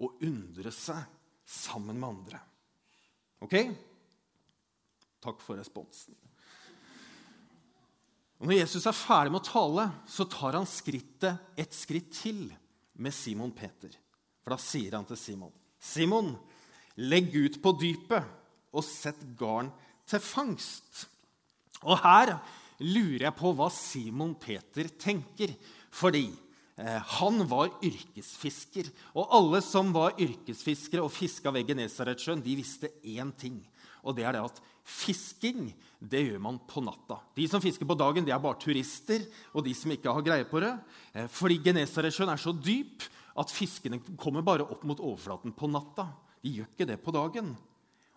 og 0.00 0.24
undre 0.24 0.72
seg 0.74 1.04
sammen 1.44 1.98
med 2.00 2.08
andre. 2.08 2.40
Ok? 3.44 3.56
Takk 5.20 5.44
for 5.44 5.60
responsen. 5.60 6.16
Og 8.40 8.48
Når 8.48 8.56
Jesus 8.56 8.86
er 8.88 8.96
ferdig 8.96 9.34
med 9.34 9.42
å 9.42 9.50
tale, 9.50 9.86
så 10.08 10.24
tar 10.24 10.56
han 10.56 10.68
skrittet 10.68 11.60
et 11.60 11.76
skritt 11.76 12.08
til 12.16 12.46
med 12.96 13.12
Simon 13.12 13.52
Peter. 13.52 13.92
For 14.40 14.54
da 14.54 14.58
sier 14.60 14.96
han 14.96 15.04
til 15.04 15.18
Simon, 15.20 15.52
'Simon, 15.80 16.36
legg 16.96 17.32
ut 17.36 17.60
på 17.62 17.72
dypet 17.80 18.24
og 18.72 18.84
sett 18.84 19.20
garn 19.36 19.70
til 20.08 20.20
fangst.' 20.20 21.06
Og 21.84 21.96
her 22.00 22.38
lurer 22.80 23.26
jeg 23.28 23.36
på 23.36 23.52
hva 23.56 23.68
Simon 23.72 24.34
Peter 24.34 24.88
tenker. 25.00 25.52
Fordi 25.90 26.28
eh, 26.76 27.00
han 27.16 27.44
var 27.48 27.72
yrkesfisker. 27.82 28.90
Og 29.16 29.32
alle 29.36 29.60
som 29.64 29.92
var 29.92 30.16
yrkesfiskere 30.20 31.04
og 31.04 31.12
fiska 31.12 31.52
ved 31.54 31.68
Genesaretsjøen, 31.72 32.44
de 32.44 32.56
visste 32.56 32.92
én 33.04 33.32
ting. 33.36 33.60
Og 34.04 34.16
det 34.16 34.26
er 34.26 34.36
det 34.36 34.44
at 34.48 34.60
fisking 34.86 35.70
det 36.00 36.22
gjør 36.24 36.40
man 36.40 36.58
på 36.68 36.80
natta. 36.84 37.18
De 37.36 37.44
som 37.50 37.60
fisker 37.60 37.88
på 37.88 37.96
dagen, 37.98 38.24
det 38.24 38.32
er 38.32 38.40
bare 38.40 38.58
turister 38.60 39.26
og 39.52 39.64
de 39.66 39.74
som 39.76 39.92
ikke 39.92 40.12
har 40.16 40.24
greie 40.24 40.46
på 40.48 40.62
det. 40.64 40.72
Eh, 41.12 41.28
fordi 41.28 41.60
Genesaretsjøen 41.66 42.32
er 42.32 42.40
så 42.40 42.54
dyp 42.56 43.04
at 43.40 43.52
fiskene 43.52 44.00
kommer 44.20 44.44
bare 44.44 44.64
opp 44.64 44.86
mot 44.88 45.00
overflaten 45.00 45.52
på 45.56 45.68
natta. 45.70 46.08
De 46.40 46.54
gjør 46.56 46.70
ikke 46.72 46.88
det 46.88 46.96
på 47.04 47.12
dagen. 47.14 47.52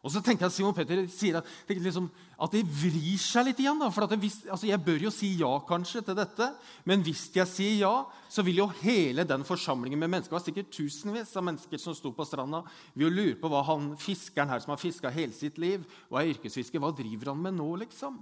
Og 0.03 0.11
så 0.11 0.19
tenker 0.19 0.43
jeg 0.43 0.51
at 0.51 0.55
Simon 0.57 0.73
Petter 0.75 0.99
sier 1.07 1.37
at, 1.39 1.47
liksom, 1.71 2.09
det 2.51 2.61
vrir 2.67 3.21
seg 3.23 3.45
litt 3.47 3.59
igjen. 3.63 3.79
Da, 3.79 3.87
for 3.93 4.11
hvis, 4.19 4.41
altså 4.51 4.67
jeg 4.67 4.83
bør 4.83 5.05
jo 5.05 5.11
si 5.15 5.29
ja 5.39 5.51
kanskje 5.63 6.01
til 6.03 6.17
dette, 6.17 6.49
men 6.89 7.05
hvis 7.05 7.21
jeg 7.31 7.47
sier 7.47 7.77
ja, 7.85 7.93
så 8.27 8.43
vil 8.43 8.59
jo 8.59 8.67
hele 8.81 9.23
den 9.27 9.45
forsamlingen 9.47 10.01
med 10.01 10.11
mennesker, 10.11 10.33
det 10.33 10.39
var 10.41 10.43
sikkert 10.43 10.73
tusenvis 10.75 11.31
av 11.39 11.45
mennesker 11.47 11.79
som 11.79 11.95
sto 11.95 12.11
på 12.15 12.25
stranda, 12.27 12.65
vil 12.91 13.07
jo 13.07 13.13
lure 13.13 13.37
på 13.39 13.51
hva 13.53 13.61
han 13.69 13.93
fiskeren 14.01 14.51
her 14.51 14.59
som 14.63 14.73
har 14.75 14.81
fiska 14.81 15.13
hele 15.15 15.35
sitt 15.37 15.61
liv, 15.63 15.87
og 16.11 16.19
er 16.19 16.33
yrkesfisker, 16.33 16.83
hva 16.83 16.91
driver 16.97 17.31
han 17.31 17.39
med 17.45 17.55
nå, 17.61 17.69
liksom? 17.85 18.19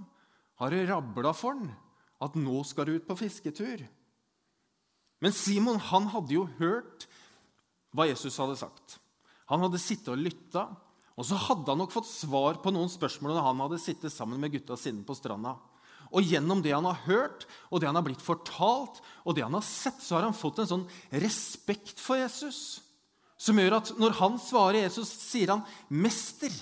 Har 0.62 0.70
det 0.70 0.86
rabla 0.86 1.34
for 1.34 1.58
han 1.58 1.72
at 2.22 2.38
nå 2.38 2.62
skal 2.68 2.86
du 2.86 2.94
ut 2.94 3.10
på 3.10 3.18
fisketur? 3.24 3.82
Men 5.22 5.34
Simon 5.34 5.82
han 5.90 6.06
hadde 6.14 6.38
jo 6.38 6.46
hørt 6.62 7.08
hva 7.90 8.06
Jesus 8.06 8.38
hadde 8.38 8.54
sagt. 8.58 9.00
Han 9.50 9.66
hadde 9.66 9.82
sittet 9.82 10.14
og 10.14 10.22
lytta. 10.22 10.68
Og 11.22 11.28
så 11.28 11.38
hadde 11.38 11.70
han 11.70 11.78
nok 11.78 11.92
fått 11.94 12.10
svar 12.10 12.56
på 12.58 12.72
noen 12.74 12.90
spørsmål 12.90 13.36
når 13.36 13.44
han 13.46 13.60
hadde 13.62 13.78
sittet 13.78 14.10
sammen 14.10 14.40
med 14.42 14.50
gutta 14.56 14.74
sine 14.80 15.04
på 15.06 15.14
stranda. 15.14 15.54
Og 16.10 16.26
gjennom 16.26 16.58
det 16.64 16.74
han 16.74 16.88
har 16.88 16.98
hørt, 17.06 17.46
og 17.70 17.78
det 17.78 17.86
han 17.86 17.96
har 17.96 18.04
blitt 18.04 18.24
fortalt, 18.24 18.98
og 19.22 19.36
det 19.36 19.44
han 19.46 19.54
har 19.54 19.64
sett, 19.64 20.02
så 20.02 20.18
har 20.18 20.26
han 20.26 20.34
fått 20.34 20.58
en 20.64 20.72
sånn 20.72 20.88
respekt 21.22 22.02
for 22.02 22.18
Jesus 22.18 22.82
som 23.42 23.58
gjør 23.58 23.78
at 23.78 23.94
når 23.98 24.18
han 24.20 24.36
svarer 24.38 24.84
Jesus, 24.84 25.10
sier 25.30 25.50
han 25.50 25.64
'Mester'. 25.90 26.58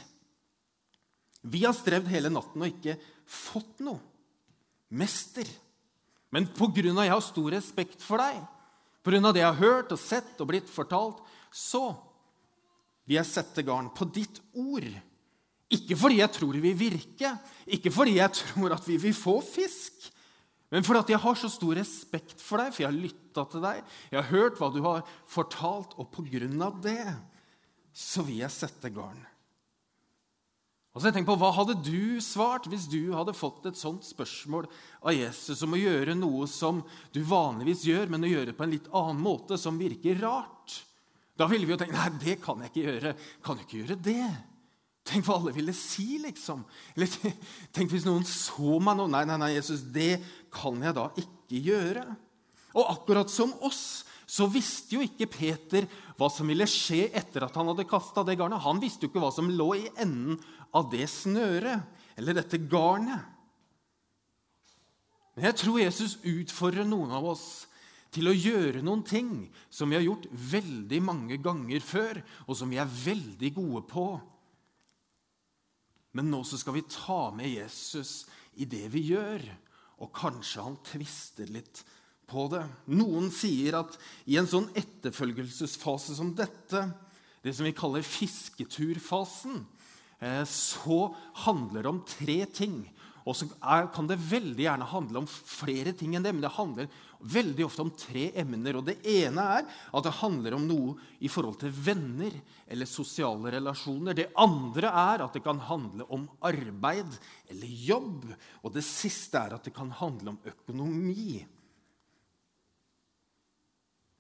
Vi 1.40 1.64
har 1.64 1.74
strevd 1.76 2.08
hele 2.12 2.30
natten 2.32 2.60
og 2.60 2.68
ikke 2.68 2.98
fått 3.28 3.80
noe. 3.84 4.00
Mester. 4.90 5.46
Men 6.34 6.48
på 6.50 6.68
grunn 6.74 6.98
av 6.98 7.06
jeg 7.06 7.14
har 7.14 7.24
stor 7.24 7.50
respekt 7.54 8.02
for 8.02 8.20
deg, 8.20 8.40
på 9.00 9.12
grunn 9.12 9.24
av 9.24 9.34
det 9.34 9.42
jeg 9.42 9.52
har 9.54 9.62
hørt 9.62 9.92
og 9.94 10.00
sett 10.02 10.40
og 10.42 10.50
blitt 10.50 10.68
fortalt, 10.70 11.22
så 11.50 11.94
vil 13.10 13.18
jeg 13.18 13.26
sette 13.26 13.64
garn 13.66 13.90
på 13.90 14.06
ditt 14.14 14.38
ord. 14.54 14.86
Ikke 15.74 15.96
fordi 15.98 16.20
jeg 16.20 16.30
tror 16.34 16.54
det 16.54 16.62
vil 16.62 16.78
virke, 16.78 17.32
ikke 17.66 17.90
fordi 17.94 18.16
jeg 18.20 18.34
tror 18.38 18.76
at 18.76 18.86
vi 18.86 18.98
vil 19.02 19.14
få 19.14 19.40
fisk, 19.42 20.06
men 20.70 20.86
fordi 20.86 21.16
jeg 21.16 21.22
har 21.22 21.38
så 21.38 21.50
stor 21.50 21.74
respekt 21.74 22.38
for 22.42 22.62
deg, 22.62 22.70
for 22.70 22.84
jeg 22.84 22.90
har 22.90 23.00
lytta 23.02 23.44
til 23.50 23.64
deg, 23.64 23.80
jeg 24.12 24.20
har 24.20 24.30
hørt 24.30 24.60
hva 24.60 24.70
du 24.70 24.78
har 24.86 25.02
fortalt, 25.26 25.96
og 25.98 26.10
på 26.14 26.22
grunn 26.30 26.62
av 26.62 26.78
det 26.82 27.02
så 27.90 28.22
vil 28.26 28.44
jeg 28.44 28.54
sette 28.54 28.92
garn. 28.94 29.18
Og 30.90 31.02
så 31.02 31.10
jeg 31.10 31.22
på, 31.26 31.36
Hva 31.38 31.52
hadde 31.54 31.76
du 31.86 32.18
svart 32.22 32.66
hvis 32.70 32.88
du 32.90 33.12
hadde 33.14 33.34
fått 33.34 33.66
et 33.70 33.78
sånt 33.78 34.02
spørsmål 34.06 34.66
av 35.06 35.14
Jesus 35.14 35.62
om 35.62 35.76
å 35.76 35.78
gjøre 35.78 36.16
noe 36.18 36.48
som 36.50 36.80
du 37.14 37.20
vanligvis 37.26 37.84
gjør, 37.86 38.10
men 38.10 38.26
å 38.26 38.30
gjøre 38.30 38.50
det 38.50 38.56
på 38.58 38.66
en 38.66 38.74
litt 38.74 38.88
annen 38.90 39.22
måte, 39.22 39.58
som 39.58 39.78
virker 39.78 40.18
rart? 40.22 40.80
Da 41.40 41.48
ville 41.48 41.64
vi 41.64 41.72
jo 41.72 41.80
tenkt 41.80 41.96
nei, 41.96 42.08
det 42.20 42.36
kan 42.42 42.60
jeg 42.60 42.72
ikke 42.72 42.86
gjøre. 42.86 43.12
Kan 43.44 43.56
du 43.56 43.64
ikke 43.64 43.78
gjøre 43.80 43.96
det? 44.04 44.28
Tenk 45.08 45.24
hva 45.24 45.38
alle 45.38 45.54
ville 45.56 45.72
si, 45.76 46.18
liksom. 46.20 46.66
Eller 46.92 47.08
tenk 47.76 47.92
hvis 47.94 48.04
noen 48.04 48.26
så 48.28 48.76
meg 48.84 48.98
nå. 48.98 49.08
Nei, 49.08 49.24
nei, 49.28 49.38
nei, 49.40 49.54
Jesus, 49.54 49.86
det 49.94 50.18
kan 50.52 50.76
jeg 50.84 50.96
da 50.98 51.08
ikke 51.16 51.62
gjøre. 51.70 52.04
Og 52.76 52.92
akkurat 52.92 53.32
som 53.32 53.54
oss 53.66 54.04
så 54.30 54.46
visste 54.52 54.94
jo 54.94 55.02
ikke 55.02 55.26
Peter 55.32 55.88
hva 56.20 56.28
som 56.30 56.46
ville 56.46 56.68
skje 56.70 57.08
etter 57.18 57.48
at 57.48 57.56
han 57.58 57.72
hadde 57.72 57.88
kasta 57.88 58.22
det 58.26 58.36
garnet. 58.38 58.62
Han 58.62 58.78
visste 58.82 59.06
jo 59.06 59.10
ikke 59.10 59.24
hva 59.24 59.32
som 59.34 59.48
lå 59.50 59.72
i 59.80 59.88
enden 59.96 60.36
av 60.76 60.86
det 60.92 61.08
snøret, 61.10 61.82
eller 62.20 62.36
dette 62.36 62.60
garnet. 62.70 63.24
Men 65.34 65.48
jeg 65.48 65.58
tror 65.62 65.80
Jesus 65.80 66.18
utfordrer 66.20 66.86
noen 66.86 67.10
av 67.16 67.26
oss 67.32 67.46
til 68.14 68.30
å 68.30 68.34
gjøre 68.34 68.82
noen 68.82 69.04
ting 69.06 69.30
som 69.70 69.90
vi 69.90 69.98
har 69.98 70.04
gjort 70.04 70.26
veldig 70.30 71.00
mange 71.06 71.38
ganger 71.42 71.82
før, 71.84 72.20
og 72.46 72.58
som 72.58 72.70
vi 72.72 72.80
er 72.82 72.90
veldig 72.90 73.50
gode 73.56 73.84
på. 73.90 74.06
Men 76.18 76.30
nå 76.32 76.42
så 76.46 76.58
skal 76.58 76.74
vi 76.78 76.88
ta 76.90 77.30
med 77.34 77.52
Jesus 77.52 78.24
i 78.58 78.66
det 78.66 78.88
vi 78.90 79.06
gjør, 79.12 79.44
og 80.00 80.14
kanskje 80.16 80.64
han 80.64 80.78
tvister 80.86 81.50
litt 81.52 81.84
på 82.30 82.46
det. 82.50 82.64
Noen 82.94 83.28
sier 83.34 83.78
at 83.80 83.96
i 84.30 84.38
en 84.40 84.48
sånn 84.48 84.70
etterfølgelsesfase 84.78 86.16
som 86.18 86.32
dette, 86.38 86.86
det 87.44 87.54
som 87.56 87.66
vi 87.66 87.74
kaller 87.76 88.06
fisketurfasen, 88.06 89.62
eh, 90.20 90.42
så 90.48 91.12
handler 91.46 91.84
det 91.84 91.92
om 91.92 92.02
tre 92.06 92.40
ting. 92.46 92.82
Og 93.30 93.36
så 93.38 93.46
kan 93.94 94.08
det 94.10 94.18
veldig 94.18 94.64
gjerne 94.64 94.88
handle 94.90 95.22
om 95.22 95.28
flere 95.30 95.92
ting 95.94 96.16
enn 96.16 96.24
det, 96.24 96.32
men 96.34 96.42
det 96.42 96.50
handler 96.56 96.88
veldig 97.30 97.66
ofte 97.66 97.84
om 97.84 97.92
tre 97.94 98.24
emner. 98.42 98.78
og 98.80 98.88
Det 98.88 98.96
ene 99.06 99.44
er 99.58 99.68
at 99.68 100.06
det 100.06 100.16
handler 100.18 100.56
om 100.56 100.66
noe 100.66 100.96
i 101.22 101.30
forhold 101.30 101.60
til 101.60 101.70
venner 101.70 102.34
eller 102.66 102.90
sosiale 102.90 103.52
relasjoner. 103.54 104.16
Det 104.18 104.32
andre 104.40 104.90
er 104.90 105.24
at 105.26 105.36
det 105.36 105.44
kan 105.46 105.62
handle 105.68 106.08
om 106.10 106.26
arbeid 106.50 107.14
eller 107.52 107.78
jobb. 107.86 108.26
Og 108.64 108.74
det 108.74 108.84
siste 108.88 109.38
er 109.38 109.56
at 109.56 109.68
det 109.68 109.76
kan 109.76 109.94
handle 110.00 110.34
om 110.34 110.42
økonomi. 110.50 111.38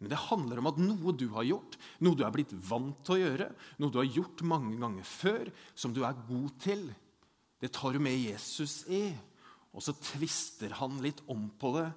Men 0.00 0.14
det 0.14 0.22
handler 0.30 0.62
om 0.62 0.70
at 0.70 0.78
noe 0.80 1.12
du 1.12 1.26
har 1.34 1.44
gjort, 1.44 1.76
noe 2.00 2.16
du 2.16 2.22
er 2.24 2.32
blitt 2.32 2.54
vant 2.70 3.02
til 3.04 3.18
å 3.18 3.20
gjøre, 3.20 3.50
noe 3.82 3.92
du 3.92 3.98
har 4.00 4.08
gjort 4.08 4.46
mange 4.48 4.78
ganger 4.80 5.04
før, 5.04 5.50
som 5.76 5.92
du 5.92 6.00
er 6.08 6.22
god 6.30 6.54
til, 6.62 6.86
det 7.60 7.72
tar 7.76 7.92
du 7.94 8.00
med 8.02 8.16
Jesus 8.16 8.82
i. 8.88 9.10
Og 9.70 9.84
så 9.84 9.94
tvister 9.94 10.72
han 10.80 10.98
litt 11.04 11.20
om 11.30 11.48
på 11.60 11.74
det 11.76 11.90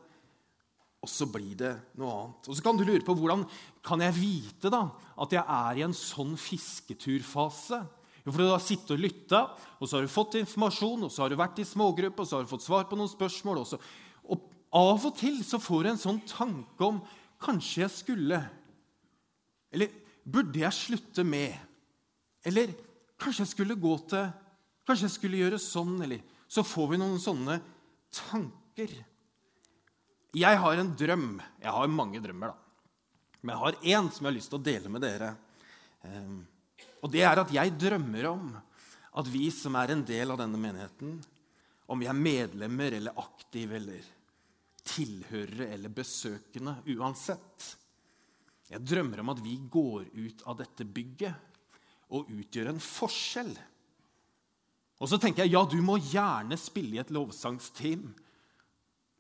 og 1.04 1.12
så 1.12 1.28
blir 1.28 1.56
det 1.60 1.74
noe 2.00 2.14
annet. 2.16 2.48
Og 2.48 2.56
Så 2.56 2.64
kan 2.64 2.78
du 2.80 2.86
lure 2.88 3.04
på 3.04 3.16
hvordan 3.18 3.44
kan 3.84 4.00
jeg 4.06 4.16
vite 4.16 4.72
da, 4.72 4.86
at 5.20 5.36
jeg 5.36 5.44
er 5.44 5.80
i 5.80 5.84
en 5.84 5.96
sånn 5.96 6.38
fisketurfase. 6.40 7.82
Jo, 8.24 8.32
for 8.32 8.40
Du 8.40 8.48
har 8.48 8.64
sittet 8.64 8.96
og 8.96 9.04
lytta, 9.04 9.42
og 9.82 9.84
så 9.84 9.98
har 9.98 10.08
du 10.08 10.14
fått 10.14 10.40
informasjon, 10.40 11.04
og 11.04 11.12
så 11.12 11.26
har 11.26 11.34
du 11.34 11.36
vært 11.36 11.60
i 11.60 11.68
smågruppe, 11.68 12.24
og 12.24 12.28
så 12.28 12.38
har 12.38 12.46
du 12.46 12.54
fått 12.54 12.64
svar 12.64 12.88
på 12.88 12.96
noen 12.96 13.12
spørsmål. 13.12 13.66
Også. 13.66 13.80
og 14.32 14.48
Av 14.74 15.06
og 15.06 15.18
til 15.20 15.44
så 15.44 15.60
får 15.60 15.84
du 15.84 15.90
en 15.92 16.00
sånn 16.02 16.22
tanke 16.26 16.88
om 16.88 17.04
kanskje 17.44 17.84
jeg 17.84 17.92
skulle 17.92 18.40
Eller 19.74 19.90
burde 20.24 20.60
jeg 20.62 20.72
slutte 20.72 21.24
med? 21.26 21.58
Eller 22.46 22.72
kanskje 23.18 23.42
jeg 23.44 23.52
skulle 23.52 23.76
gå 23.76 23.98
til 24.08 24.30
Kanskje 24.88 25.08
jeg 25.08 25.16
skulle 25.16 25.40
gjøre 25.40 25.62
sånn? 25.62 25.96
Eller 26.04 26.24
så 26.52 26.66
får 26.68 26.94
vi 26.94 27.00
noen 27.02 27.22
sånne 27.22 27.60
tanker. 28.14 28.94
Jeg 30.34 30.60
har 30.64 30.82
en 30.82 30.94
drøm. 30.98 31.38
Jeg 31.62 31.76
har 31.78 31.94
mange 31.94 32.22
drømmer, 32.24 32.54
da. 32.54 32.60
Men 33.44 33.54
jeg 33.54 33.62
har 33.62 33.80
én 33.98 34.10
som 34.10 34.24
jeg 34.24 34.32
har 34.32 34.38
lyst 34.38 34.52
til 34.54 34.60
å 34.60 34.66
dele 34.66 34.92
med 34.92 35.04
dere. 35.04 35.34
Ehm, 36.08 36.42
og 37.04 37.12
det 37.12 37.24
er 37.28 37.42
at 37.42 37.52
jeg 37.54 37.76
drømmer 37.80 38.28
om 38.32 38.52
at 39.20 39.30
vi 39.30 39.50
som 39.54 39.76
er 39.78 39.94
en 39.94 40.04
del 40.08 40.34
av 40.34 40.40
denne 40.40 40.60
menigheten, 40.60 41.18
om 41.92 42.00
vi 42.00 42.08
er 42.08 42.18
medlemmer 42.18 42.96
eller 42.98 43.20
aktive 43.20 43.76
eller 43.78 44.08
tilhørere 44.84 45.70
eller 45.76 45.92
besøkende, 45.94 46.80
uansett 46.92 47.78
Jeg 48.74 48.82
drømmer 48.90 49.20
om 49.22 49.30
at 49.30 49.42
vi 49.44 49.58
går 49.70 50.08
ut 50.16 50.40
av 50.50 50.56
dette 50.58 50.86
bygget 50.88 51.60
og 52.16 52.30
utgjør 52.32 52.72
en 52.72 52.80
forskjell. 52.82 53.52
Og 55.04 55.10
så 55.12 55.20
tenker 55.20 55.44
jeg 55.44 55.52
ja, 55.58 55.66
du 55.68 55.82
må 55.84 55.98
gjerne 56.00 56.56
spille 56.60 56.96
i 56.96 57.02
et 57.04 57.12
lovsangsteam 57.12 58.08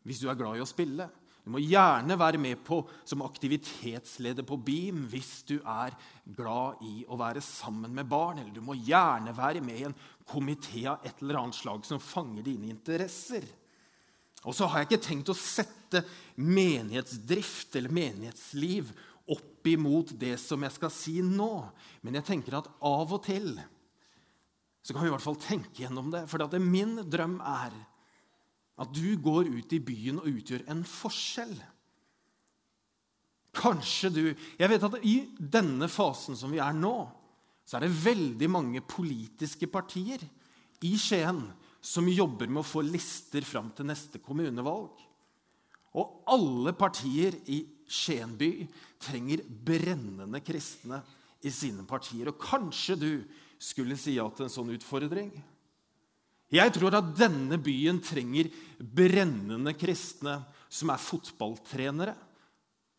hvis 0.08 0.20
du 0.20 0.30
er 0.32 0.40
glad 0.40 0.58
i 0.60 0.64
å 0.64 0.68
spille. 0.68 1.06
Du 1.44 1.52
må 1.52 1.60
gjerne 1.60 2.16
være 2.20 2.40
med 2.40 2.62
på 2.64 2.78
som 3.08 3.24
aktivitetsleder 3.26 4.46
på 4.48 4.58
BEAM 4.64 5.02
hvis 5.12 5.32
du 5.48 5.58
er 5.60 5.96
glad 6.38 6.80
i 6.88 7.04
å 7.12 7.18
være 7.20 7.44
sammen 7.44 7.92
med 7.96 8.08
barn. 8.08 8.40
Eller 8.40 8.56
du 8.56 8.64
må 8.64 8.78
gjerne 8.80 9.36
være 9.36 9.64
med 9.64 9.80
i 9.80 9.86
en 9.90 9.98
komité 10.28 10.86
av 10.92 11.04
et 11.04 11.20
eller 11.20 11.42
annet 11.42 11.60
slag 11.60 11.84
som 11.88 12.04
fanger 12.04 12.48
dine 12.48 12.72
interesser. 12.72 13.44
Og 14.44 14.56
så 14.56 14.68
har 14.68 14.84
jeg 14.84 14.92
ikke 14.92 15.08
tenkt 15.08 15.32
å 15.32 15.40
sette 15.40 16.04
menighetsdrift 16.40 17.76
eller 17.80 17.96
menighetsliv 17.96 18.92
opp 19.32 19.68
imot 19.72 20.16
det 20.20 20.36
som 20.40 20.64
jeg 20.64 20.76
skal 20.76 20.92
si 20.96 21.20
nå. 21.24 21.54
Men 22.04 22.20
jeg 22.20 22.28
tenker 22.32 22.60
at 22.60 22.72
av 22.84 23.16
og 23.16 23.24
til 23.28 23.56
så 24.84 24.92
kan 24.92 25.06
vi 25.06 25.10
i 25.10 25.14
hvert 25.14 25.24
fall 25.24 25.40
tenke 25.40 25.86
gjennom 25.86 26.12
det. 26.12 26.26
For 26.28 26.60
min 26.60 26.98
drøm 27.08 27.38
er 27.40 27.76
at 28.84 28.92
du 28.92 29.16
går 29.22 29.48
ut 29.54 29.76
i 29.76 29.80
byen 29.80 30.20
og 30.20 30.28
utgjør 30.28 30.66
en 30.74 30.84
forskjell. 30.88 31.56
Kanskje 33.54 34.10
du 34.10 34.24
Jeg 34.34 34.70
vet 34.70 34.84
at 34.84 34.96
i 35.06 35.18
denne 35.38 35.88
fasen 35.88 36.36
som 36.36 36.52
vi 36.52 36.60
er 36.60 36.74
nå, 36.76 36.96
så 37.64 37.78
er 37.78 37.86
det 37.86 38.04
veldig 38.04 38.50
mange 38.52 38.82
politiske 38.82 39.70
partier 39.72 40.20
i 40.84 40.98
Skien 41.00 41.46
som 41.84 42.10
jobber 42.10 42.50
med 42.50 42.64
å 42.64 42.68
få 42.68 42.84
lister 42.84 43.46
fram 43.48 43.70
til 43.76 43.88
neste 43.88 44.20
kommunevalg. 44.24 45.00
Og 45.96 46.24
alle 46.34 46.74
partier 46.76 47.38
i 47.54 47.62
Skien 47.88 48.34
by 48.36 48.50
trenger 49.04 49.46
brennende 49.46 50.42
kristne 50.44 51.00
i 51.44 51.52
sine 51.54 51.86
partier. 51.88 52.32
Og 52.32 52.42
kanskje 52.42 52.98
du 53.00 53.12
skulle 53.64 53.98
si 54.00 54.18
ja 54.18 54.28
til 54.36 54.48
en 54.48 54.54
sånn 54.54 54.74
utfordring? 54.76 55.32
Jeg 56.54 56.74
tror 56.76 57.00
at 57.00 57.16
denne 57.18 57.58
byen 57.62 57.98
trenger 58.04 58.52
brennende 58.78 59.74
kristne 59.78 60.42
som 60.70 60.92
er 60.94 61.02
fotballtrenere. 61.02 62.16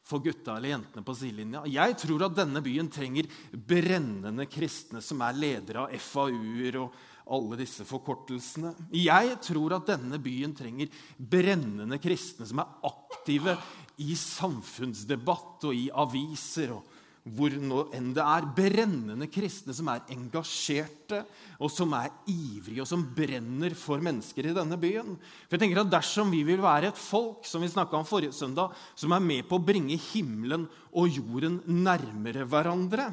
for 0.04 0.20
gutta 0.20 0.58
eller 0.58 0.68
jentene 0.68 1.00
på 1.00 1.14
sidelinja. 1.16 1.62
Jeg 1.64 1.94
tror 1.96 2.26
at 2.26 2.34
denne 2.36 2.60
byen 2.60 2.90
trenger 2.92 3.24
brennende 3.56 4.44
kristne 4.52 5.00
som 5.00 5.22
er 5.24 5.32
ledere 5.32 5.86
av 5.86 5.94
FAU-er 5.96 6.76
og 6.76 6.98
alle 7.32 7.56
disse 7.56 7.86
forkortelsene. 7.88 8.74
Jeg 8.92 9.38
tror 9.46 9.78
at 9.78 9.88
denne 9.88 10.18
byen 10.20 10.52
trenger 10.52 10.92
brennende 11.16 11.96
kristne 12.04 12.44
som 12.44 12.60
er 12.60 12.74
aktive 12.84 13.56
i 14.04 14.12
samfunnsdebatt 14.12 15.64
og 15.70 15.72
i 15.72 15.88
aviser. 15.88 16.76
og 16.76 16.93
hvor 17.24 17.54
nå 17.56 17.86
enn 17.96 18.10
det 18.12 18.20
er, 18.20 18.46
brennende 18.52 19.26
kristne 19.32 19.72
som 19.72 19.88
er 19.88 20.02
engasjerte, 20.12 21.22
og 21.56 21.70
som 21.72 21.94
er 21.96 22.10
ivrige, 22.28 22.82
og 22.84 22.88
som 22.88 23.06
brenner 23.16 23.72
for 23.78 24.02
mennesker 24.04 24.50
i 24.50 24.56
denne 24.56 24.76
byen. 24.80 25.14
For 25.46 25.56
jeg 25.56 25.62
tenker 25.62 25.80
at 25.80 25.92
Dersom 25.94 26.34
vi 26.34 26.42
vil 26.44 26.60
være 26.60 26.90
et 26.92 27.00
folk 27.00 27.48
som 27.48 27.64
vi 27.64 27.70
om 27.72 28.04
forrige 28.04 28.36
søndag, 28.36 28.76
som 28.94 29.16
er 29.16 29.24
med 29.24 29.48
på 29.48 29.56
å 29.56 29.64
bringe 29.64 29.96
himmelen 30.12 30.68
og 30.92 31.16
jorden 31.16 31.62
nærmere 31.64 32.44
hverandre, 32.44 33.08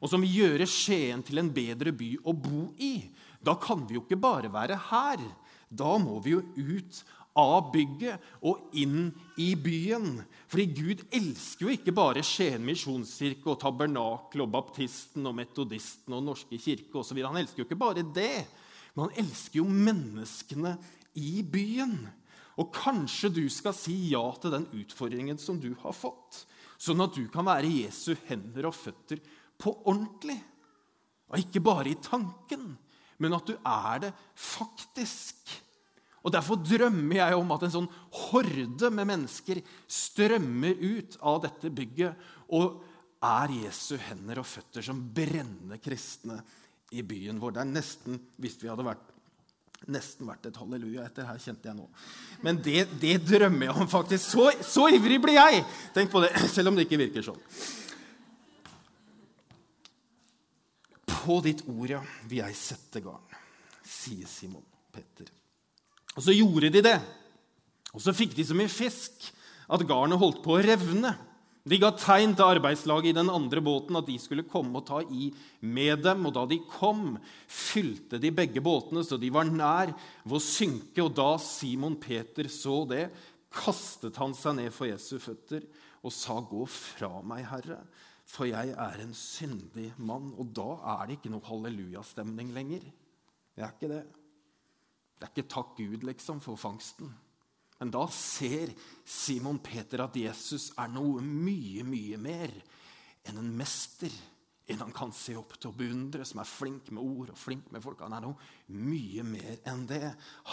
og 0.00 0.10
som 0.10 0.24
vil 0.24 0.40
gjøre 0.40 0.66
Skien 0.66 1.20
til 1.22 1.38
en 1.38 1.52
bedre 1.52 1.92
by 1.94 2.16
å 2.24 2.32
bo 2.32 2.72
i, 2.80 2.96
da 3.44 3.54
kan 3.60 3.84
vi 3.86 3.98
jo 3.98 4.06
ikke 4.06 4.18
bare 4.22 4.50
være 4.50 4.80
her. 4.88 5.20
Da 5.72 5.94
må 6.00 6.18
vi 6.24 6.34
jo 6.34 6.42
ut 6.56 7.02
av 7.38 7.70
bygget 7.72 8.20
og 8.44 8.72
inn 8.76 9.10
i 9.40 9.52
byen. 9.56 10.20
Fordi 10.50 10.66
Gud 10.76 11.04
elsker 11.14 11.66
jo 11.66 11.74
ikke 11.74 11.94
bare 11.96 12.24
Skien 12.26 12.64
misjonskirke 12.66 13.54
og 13.54 13.60
Tabernakel 13.62 14.44
og 14.44 14.50
Baptisten 14.52 15.26
og 15.28 15.36
Metodisten 15.38 16.16
og 16.16 16.26
Norske 16.26 16.60
kirke 16.60 17.00
osv. 17.00 17.22
Han 17.24 17.40
elsker 17.40 17.62
jo 17.62 17.68
ikke 17.68 17.80
bare 17.80 18.04
det, 18.04 18.44
men 18.92 19.08
han 19.08 19.24
elsker 19.24 19.62
jo 19.62 19.68
menneskene 19.68 20.76
i 21.20 21.40
byen. 21.44 21.96
Og 22.60 22.68
kanskje 22.76 23.32
du 23.32 23.44
skal 23.52 23.74
si 23.76 23.94
ja 24.12 24.24
til 24.40 24.52
den 24.52 24.68
utfordringen 24.76 25.40
som 25.40 25.60
du 25.60 25.70
har 25.80 25.96
fått, 25.96 26.44
sånn 26.76 27.00
at 27.00 27.16
du 27.16 27.24
kan 27.32 27.46
være 27.48 27.70
Jesu 27.70 28.12
hender 28.28 28.68
og 28.68 28.76
føtter 28.76 29.22
på 29.56 29.72
ordentlig. 29.86 30.36
Og 31.32 31.40
ikke 31.40 31.62
bare 31.64 31.94
i 31.94 32.00
tanken, 32.02 32.74
men 33.22 33.36
at 33.36 33.48
du 33.48 33.54
er 33.56 34.02
det 34.04 34.10
faktisk. 34.36 35.54
Og 36.22 36.30
Derfor 36.30 36.60
drømmer 36.62 37.18
jeg 37.18 37.38
om 37.38 37.52
at 37.54 37.66
en 37.66 37.74
sånn 37.76 37.90
horde 38.30 38.90
med 38.94 39.08
mennesker 39.10 39.62
strømmer 39.90 40.78
ut 40.78 41.16
av 41.18 41.42
dette 41.46 41.72
bygget 41.74 42.30
og 42.54 42.82
er 43.22 43.54
Jesu 43.62 43.96
hender 44.02 44.42
og 44.42 44.48
føtter 44.48 44.84
som 44.86 45.00
brenner 45.14 45.80
kristne 45.82 46.40
i 46.92 47.02
byen 47.06 47.40
vår. 47.42 47.56
Det 47.56 47.62
er 47.62 47.72
nesten, 47.72 48.20
hvis 48.42 48.58
vi 48.62 48.70
hadde 48.70 48.86
vært 48.86 49.10
nesten 49.90 50.28
vært 50.28 50.46
et 50.46 50.58
halleluja 50.60 51.06
etter 51.08 51.26
her, 51.26 51.38
kjente 51.42 51.66
jeg 51.66 51.74
nå. 51.74 51.88
Men 52.46 52.58
det, 52.62 52.84
det 53.02 53.16
drømmer 53.26 53.66
jeg 53.66 53.76
om, 53.82 53.88
faktisk. 53.90 54.28
Så, 54.28 54.48
så, 54.62 54.86
ivrig 54.94 55.18
blir 55.22 55.38
jeg! 55.38 55.64
Tenk 55.94 56.12
på 56.12 56.22
det, 56.22 56.30
selv 56.54 56.70
om 56.70 56.78
det 56.78 56.86
ikke 56.86 57.00
virker 57.02 57.26
sånn. 57.26 57.40
På 61.12 61.38
ditt 61.42 61.64
ord, 61.70 61.90
ja, 61.96 62.02
vil 62.30 62.42
jeg 62.42 62.58
sette 62.58 63.02
garn, 63.02 63.38
sier 63.86 64.30
Simon 64.30 64.66
Petter. 64.94 65.30
Og 66.16 66.24
så 66.26 66.34
gjorde 66.36 66.70
de 66.72 66.84
det. 66.84 66.98
Og 67.92 68.00
så 68.04 68.14
fikk 68.16 68.36
de 68.36 68.44
så 68.46 68.56
mye 68.56 68.72
fisk 68.72 69.30
at 69.72 69.84
garnet 69.88 70.20
holdt 70.20 70.42
på 70.44 70.56
å 70.56 70.64
revne. 70.64 71.12
De 71.62 71.78
ga 71.78 71.92
tegn 71.94 72.32
til 72.34 72.56
arbeidslaget 72.56 73.12
i 73.12 73.18
den 73.20 73.30
andre 73.30 73.62
båten 73.62 73.96
at 74.00 74.08
de 74.08 74.16
skulle 74.18 74.48
komme 74.50 74.80
og 74.80 74.86
ta 74.88 74.98
i 75.14 75.28
med 75.62 76.02
dem. 76.02 76.26
Og 76.26 76.34
da 76.34 76.42
de 76.50 76.58
kom, 76.72 77.16
fylte 77.46 78.18
de 78.22 78.32
begge 78.34 78.62
båtene 78.64 79.04
så 79.06 79.18
de 79.20 79.30
var 79.32 79.46
nær 79.48 79.92
ved 80.24 80.38
å 80.38 80.42
synke. 80.42 81.04
Og 81.04 81.14
da 81.16 81.36
Simon 81.42 81.96
Peter 82.02 82.50
så 82.50 82.82
det, 82.90 83.06
kastet 83.52 84.18
han 84.18 84.34
seg 84.36 84.58
ned 84.58 84.72
for 84.74 84.90
Jesu 84.90 85.18
føtter 85.20 85.68
og 86.02 86.10
sa, 86.10 86.40
'Gå 86.40 86.64
fra 86.66 87.20
meg, 87.22 87.44
Herre, 87.46 87.78
for 88.26 88.48
jeg 88.48 88.72
er 88.74 88.96
en 88.98 89.14
syndig 89.14 89.92
mann.' 89.98 90.34
Og 90.34 90.50
da 90.50 90.98
er 90.98 91.06
det 91.06 91.20
ikke 91.20 91.30
noe 91.30 91.46
hallelujastemning 91.46 92.50
lenger. 92.50 92.82
Det 93.54 93.62
er 93.62 93.70
ikke 93.70 93.92
det. 93.92 94.04
Det 95.22 95.28
er 95.28 95.36
ikke 95.36 95.54
takk 95.54 95.76
Gud 95.78 96.02
liksom 96.02 96.40
for 96.42 96.58
fangsten. 96.58 97.12
Men 97.78 97.92
da 97.94 98.02
ser 98.10 98.72
Simon 99.06 99.60
Peter 99.62 100.02
at 100.02 100.16
Jesus 100.18 100.72
er 100.74 100.90
noe 100.90 101.22
mye, 101.22 101.84
mye 101.86 102.18
mer 102.18 102.50
enn 103.30 103.38
en 103.38 103.52
mester. 103.54 104.10
En 104.66 104.82
han 104.82 104.90
kan 104.94 105.14
se 105.14 105.36
opp 105.38 105.54
til 105.60 105.70
og 105.70 105.78
beundre, 105.78 106.26
som 106.26 106.42
er 106.42 106.50
flink 106.50 106.90
med 106.90 107.02
ord 107.06 107.30
og 107.36 107.38
flink 107.38 107.70
med 107.70 107.82
folk. 107.84 108.02
Han 108.02 108.18
er 108.18 108.26
noe 108.26 108.74
mye 108.74 109.22
mer 109.26 109.62
enn 109.70 109.86
det. 109.90 110.12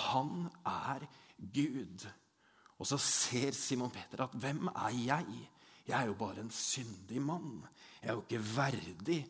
Han 0.09 0.47
er 0.69 1.05
Gud. 1.37 2.05
Og 2.77 2.89
så 2.93 3.01
ser 3.01 3.57
Simon 3.57 3.93
Peter 3.93 4.27
at 4.27 4.37
hvem 4.37 4.69
er 4.75 4.97
jeg? 4.97 5.45
Jeg 5.89 5.97
er 5.97 6.11
jo 6.11 6.17
bare 6.17 6.43
en 6.45 6.53
syndig 6.53 7.21
mann. 7.25 7.63
Jeg 8.03 8.11
er 8.11 8.19
jo 8.19 8.25
ikke 8.27 8.45
verdig 8.53 9.21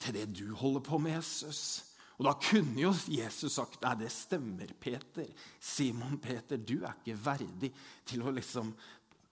til 0.00 0.16
det 0.20 0.26
du 0.36 0.50
holder 0.52 0.84
på 0.84 1.00
med, 1.00 1.16
Jesus. 1.16 1.89
Og 2.20 2.26
Da 2.28 2.34
kunne 2.36 2.76
jo 2.76 2.90
Jesus 3.08 3.54
sagt 3.56 3.80
nei, 3.80 3.94
det 3.96 4.10
stemmer, 4.12 4.68
Peter. 4.76 5.24
Simon 5.56 6.18
Peter, 6.20 6.60
du 6.60 6.82
er 6.82 6.98
ikke 6.98 7.16
verdig 7.16 7.70
til 8.04 8.20
å 8.20 8.34
liksom 8.36 8.74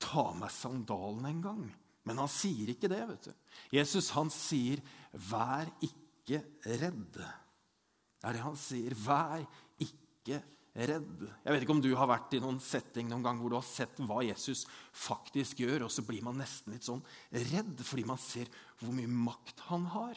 ta 0.01 0.31
med 0.39 0.49
sandalen 0.55 1.27
engang. 1.29 1.67
Men 2.09 2.23
han 2.23 2.31
sier 2.33 2.73
ikke 2.73 2.89
det. 2.89 3.03
vet 3.11 3.29
du. 3.29 3.35
Jesus 3.77 4.09
han 4.17 4.31
sier, 4.33 4.81
'Vær 5.13 5.69
ikke 5.85 6.41
redd'. 6.65 7.19
Det 7.19 8.25
er 8.25 8.33
det 8.33 8.41
han 8.47 8.57
sier. 8.57 8.95
Vær 8.97 9.45
ikke 9.85 10.41
redd. 10.73 11.29
Jeg 11.45 11.53
vet 11.53 11.63
ikke 11.63 11.77
om 11.77 11.85
du 11.85 11.95
har 11.95 12.09
vært 12.09 12.39
i 12.39 12.41
noen 12.41 12.61
setting 12.63 13.11
noen 13.11 13.23
gang 13.23 13.39
hvor 13.39 13.53
du 13.53 13.59
har 13.59 13.67
sett 13.67 14.01
hva 14.01 14.23
Jesus 14.25 14.65
faktisk 14.97 15.61
gjør, 15.61 15.85
og 15.85 15.93
så 15.93 16.07
blir 16.07 16.25
man 16.25 16.41
nesten 16.41 16.73
litt 16.73 16.89
sånn 16.89 17.05
redd 17.33 17.85
fordi 17.85 18.05
man 18.09 18.19
ser 18.19 18.49
hvor 18.81 18.97
mye 18.97 19.11
makt 19.11 19.61
han 19.69 19.85
har, 19.93 20.17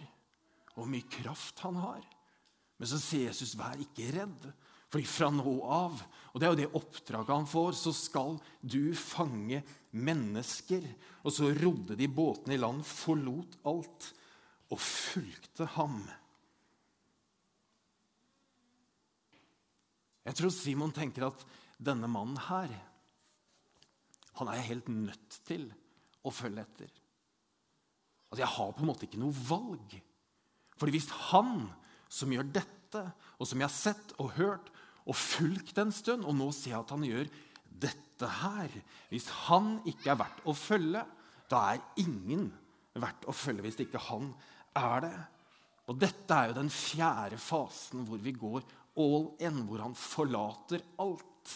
og 0.72 0.84
hvor 0.86 0.92
mye 0.92 1.12
kraft 1.12 1.60
han 1.66 1.76
har. 1.76 2.06
Men 2.82 2.90
så 2.90 2.98
sier 2.98 3.28
Jesus, 3.30 3.54
'Vær 3.54 3.78
ikke 3.78 4.10
redd'. 4.10 4.50
Fordi 4.90 5.06
fra 5.06 5.30
nå 5.32 5.52
av, 5.64 6.02
og 6.34 6.40
det 6.42 6.48
er 6.48 6.52
jo 6.52 6.60
det 6.60 6.72
oppdraget 6.76 7.30
han 7.32 7.46
får, 7.48 7.76
så 7.78 7.94
skal 7.96 8.40
du 8.60 8.92
fange 8.98 9.62
mennesker. 9.94 10.84
Og 11.24 11.32
så 11.32 11.52
rodde 11.56 11.96
de 11.96 12.10
båtene 12.12 12.58
i 12.58 12.60
land, 12.60 12.82
forlot 12.84 13.56
alt 13.70 14.08
og 14.74 14.82
fulgte 14.82 15.70
ham. 15.78 16.02
Jeg 20.26 20.38
tror 20.42 20.52
Simon 20.52 20.92
tenker 20.92 21.30
at 21.30 21.46
denne 21.80 22.10
mannen 22.12 22.42
her, 22.50 22.74
han 24.42 24.50
er 24.50 24.60
jeg 24.60 24.70
helt 24.74 24.90
nødt 24.90 25.40
til 25.46 25.70
å 26.26 26.34
følge 26.34 26.66
etter. 26.66 26.90
Altså, 28.32 28.42
Jeg 28.42 28.56
har 28.58 28.74
på 28.74 28.84
en 28.84 28.92
måte 28.92 29.06
ikke 29.06 29.22
noe 29.22 29.46
valg. 29.48 29.96
Fordi 30.82 30.98
hvis 30.98 31.10
han 31.30 31.70
som 32.12 32.32
gjør 32.34 32.50
dette, 32.60 33.04
og 33.40 33.48
som 33.48 33.62
jeg 33.62 33.70
har 33.70 33.76
sett 33.76 34.14
og 34.20 34.34
hørt 34.36 34.72
og 35.08 35.18
fulgt 35.18 35.80
en 35.82 35.94
stund, 35.96 36.26
og 36.28 36.36
nå 36.38 36.52
ser 36.54 36.76
jeg 36.76 36.84
at 36.84 36.94
han 36.94 37.06
gjør 37.08 37.30
dette 37.82 38.32
her. 38.42 38.74
Hvis 39.10 39.30
han 39.48 39.78
ikke 39.90 40.12
er 40.14 40.20
verdt 40.20 40.44
å 40.46 40.56
følge, 40.56 41.06
da 41.52 41.62
er 41.72 41.86
ingen 42.04 42.50
verdt 43.00 43.28
å 43.30 43.36
følge 43.36 43.66
hvis 43.66 43.80
ikke 43.86 44.02
han 44.10 44.30
er 44.78 45.08
det. 45.08 45.16
Og 45.90 45.98
dette 46.00 46.36
er 46.36 46.52
jo 46.52 46.60
den 46.60 46.72
fjerde 46.72 47.40
fasen 47.42 48.06
hvor 48.08 48.22
vi 48.22 48.36
går 48.36 48.64
all 49.02 49.32
in, 49.42 49.64
hvor 49.68 49.84
han 49.84 49.96
forlater 49.98 50.84
alt. 51.02 51.56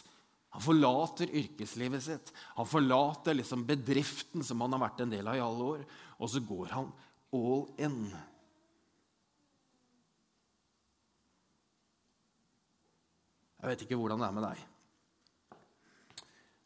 Han 0.55 0.63
forlater 0.63 1.33
yrkeslivet 1.35 2.03
sitt, 2.03 2.31
han 2.55 2.67
forlater 2.67 3.35
liksom 3.35 3.65
bedriften 3.67 4.43
som 4.45 4.63
han 4.63 4.75
har 4.77 4.85
vært 4.85 5.03
en 5.03 5.11
del 5.11 5.27
av 5.27 5.35
i 5.35 5.43
alle 5.43 5.67
år, 5.73 5.81
og 6.15 6.31
så 6.31 6.39
går 6.47 6.71
han 6.71 6.87
all 7.35 7.65
in. 7.83 7.99
Jeg 13.65 13.71
vet 13.71 13.83
ikke 13.87 13.97
hvordan 13.97 14.21
det 14.21 14.25
er 14.27 14.33
med 14.37 14.43
deg. 14.45 14.59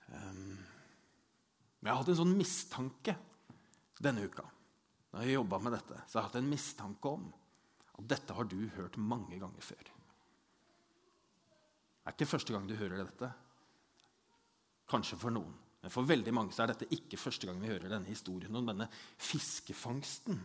Um, 0.10 0.58
men 1.80 1.88
jeg 1.88 1.94
har 1.94 2.02
hatt 2.02 2.10
en 2.12 2.18
sånn 2.20 2.34
mistanke 2.36 3.14
denne 4.04 4.26
uka 4.28 4.44
når 5.14 5.24
jeg 5.24 5.38
jobba 5.38 5.62
med 5.64 5.74
dette. 5.78 6.02
Så 6.04 6.18
jeg 6.18 6.20
har 6.20 6.28
hatt 6.28 6.36
en 6.42 6.50
mistanke 6.52 7.14
om 7.16 7.30
at 8.02 8.10
dette 8.12 8.36
har 8.36 8.50
du 8.52 8.58
hørt 8.76 9.00
mange 9.00 9.40
ganger 9.40 9.64
før. 9.64 9.94
Det 12.04 12.12
er 12.12 12.18
ikke 12.18 12.28
første 12.34 12.58
gang 12.58 12.68
du 12.68 12.76
hører 12.76 13.00
dette. 13.00 13.32
Kanskje 14.92 15.22
for 15.24 15.32
noen. 15.32 15.56
Men 15.80 15.96
for 15.96 16.04
veldig 16.04 16.36
mange 16.36 16.52
så 16.52 16.66
er 16.66 16.74
dette 16.74 16.92
ikke 17.00 17.22
første 17.22 17.48
gang 17.48 17.64
vi 17.64 17.72
hører 17.72 17.96
denne 17.96 18.12
historien 18.12 18.60
om 18.60 18.68
denne 18.74 18.92
fiskefangsten. 19.24 20.36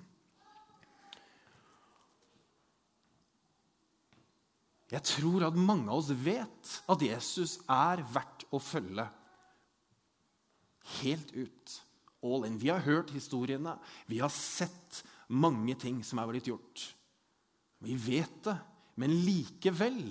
Jeg 4.94 5.02
tror 5.08 5.48
at 5.48 5.58
mange 5.58 5.88
av 5.90 5.98
oss 5.98 6.12
vet 6.14 6.74
at 6.90 7.02
Jesus 7.02 7.58
er 7.70 8.02
verdt 8.14 8.46
å 8.54 8.60
følge 8.62 9.06
helt 11.00 11.32
ut. 11.34 11.78
All 12.24 12.46
in. 12.48 12.60
Vi 12.60 12.70
har 12.70 12.84
hørt 12.84 13.12
historiene, 13.12 13.74
vi 14.08 14.20
har 14.22 14.32
sett 14.32 15.02
mange 15.28 15.74
ting 15.80 15.98
som 16.06 16.20
er 16.20 16.30
blitt 16.30 16.48
gjort. 16.48 16.84
Vi 17.84 17.96
vet 18.00 18.38
det, 18.46 18.56
men 19.00 19.12
likevel 19.26 20.06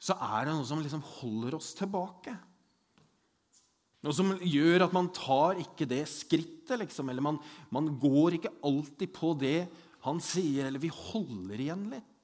så 0.00 0.14
er 0.22 0.46
det 0.46 0.54
noe 0.54 0.68
som 0.68 0.80
liksom 0.84 1.02
holder 1.18 1.56
oss 1.58 1.72
tilbake. 1.76 2.36
Noe 4.06 4.14
som 4.14 4.36
gjør 4.38 4.86
at 4.86 4.94
man 4.94 5.08
tar 5.10 5.58
ikke 5.58 5.88
det 5.88 6.04
skrittet, 6.08 6.76
liksom, 6.78 7.08
eller 7.10 7.24
man, 7.24 7.40
man 7.74 7.90
går 7.98 8.38
ikke 8.38 8.54
alltid 8.68 9.12
på 9.16 9.32
det 9.40 9.66
han 10.06 10.20
sier, 10.22 10.68
eller 10.68 10.82
vi 10.82 10.92
holder 10.94 11.64
igjen 11.64 11.88
litt. 11.90 12.15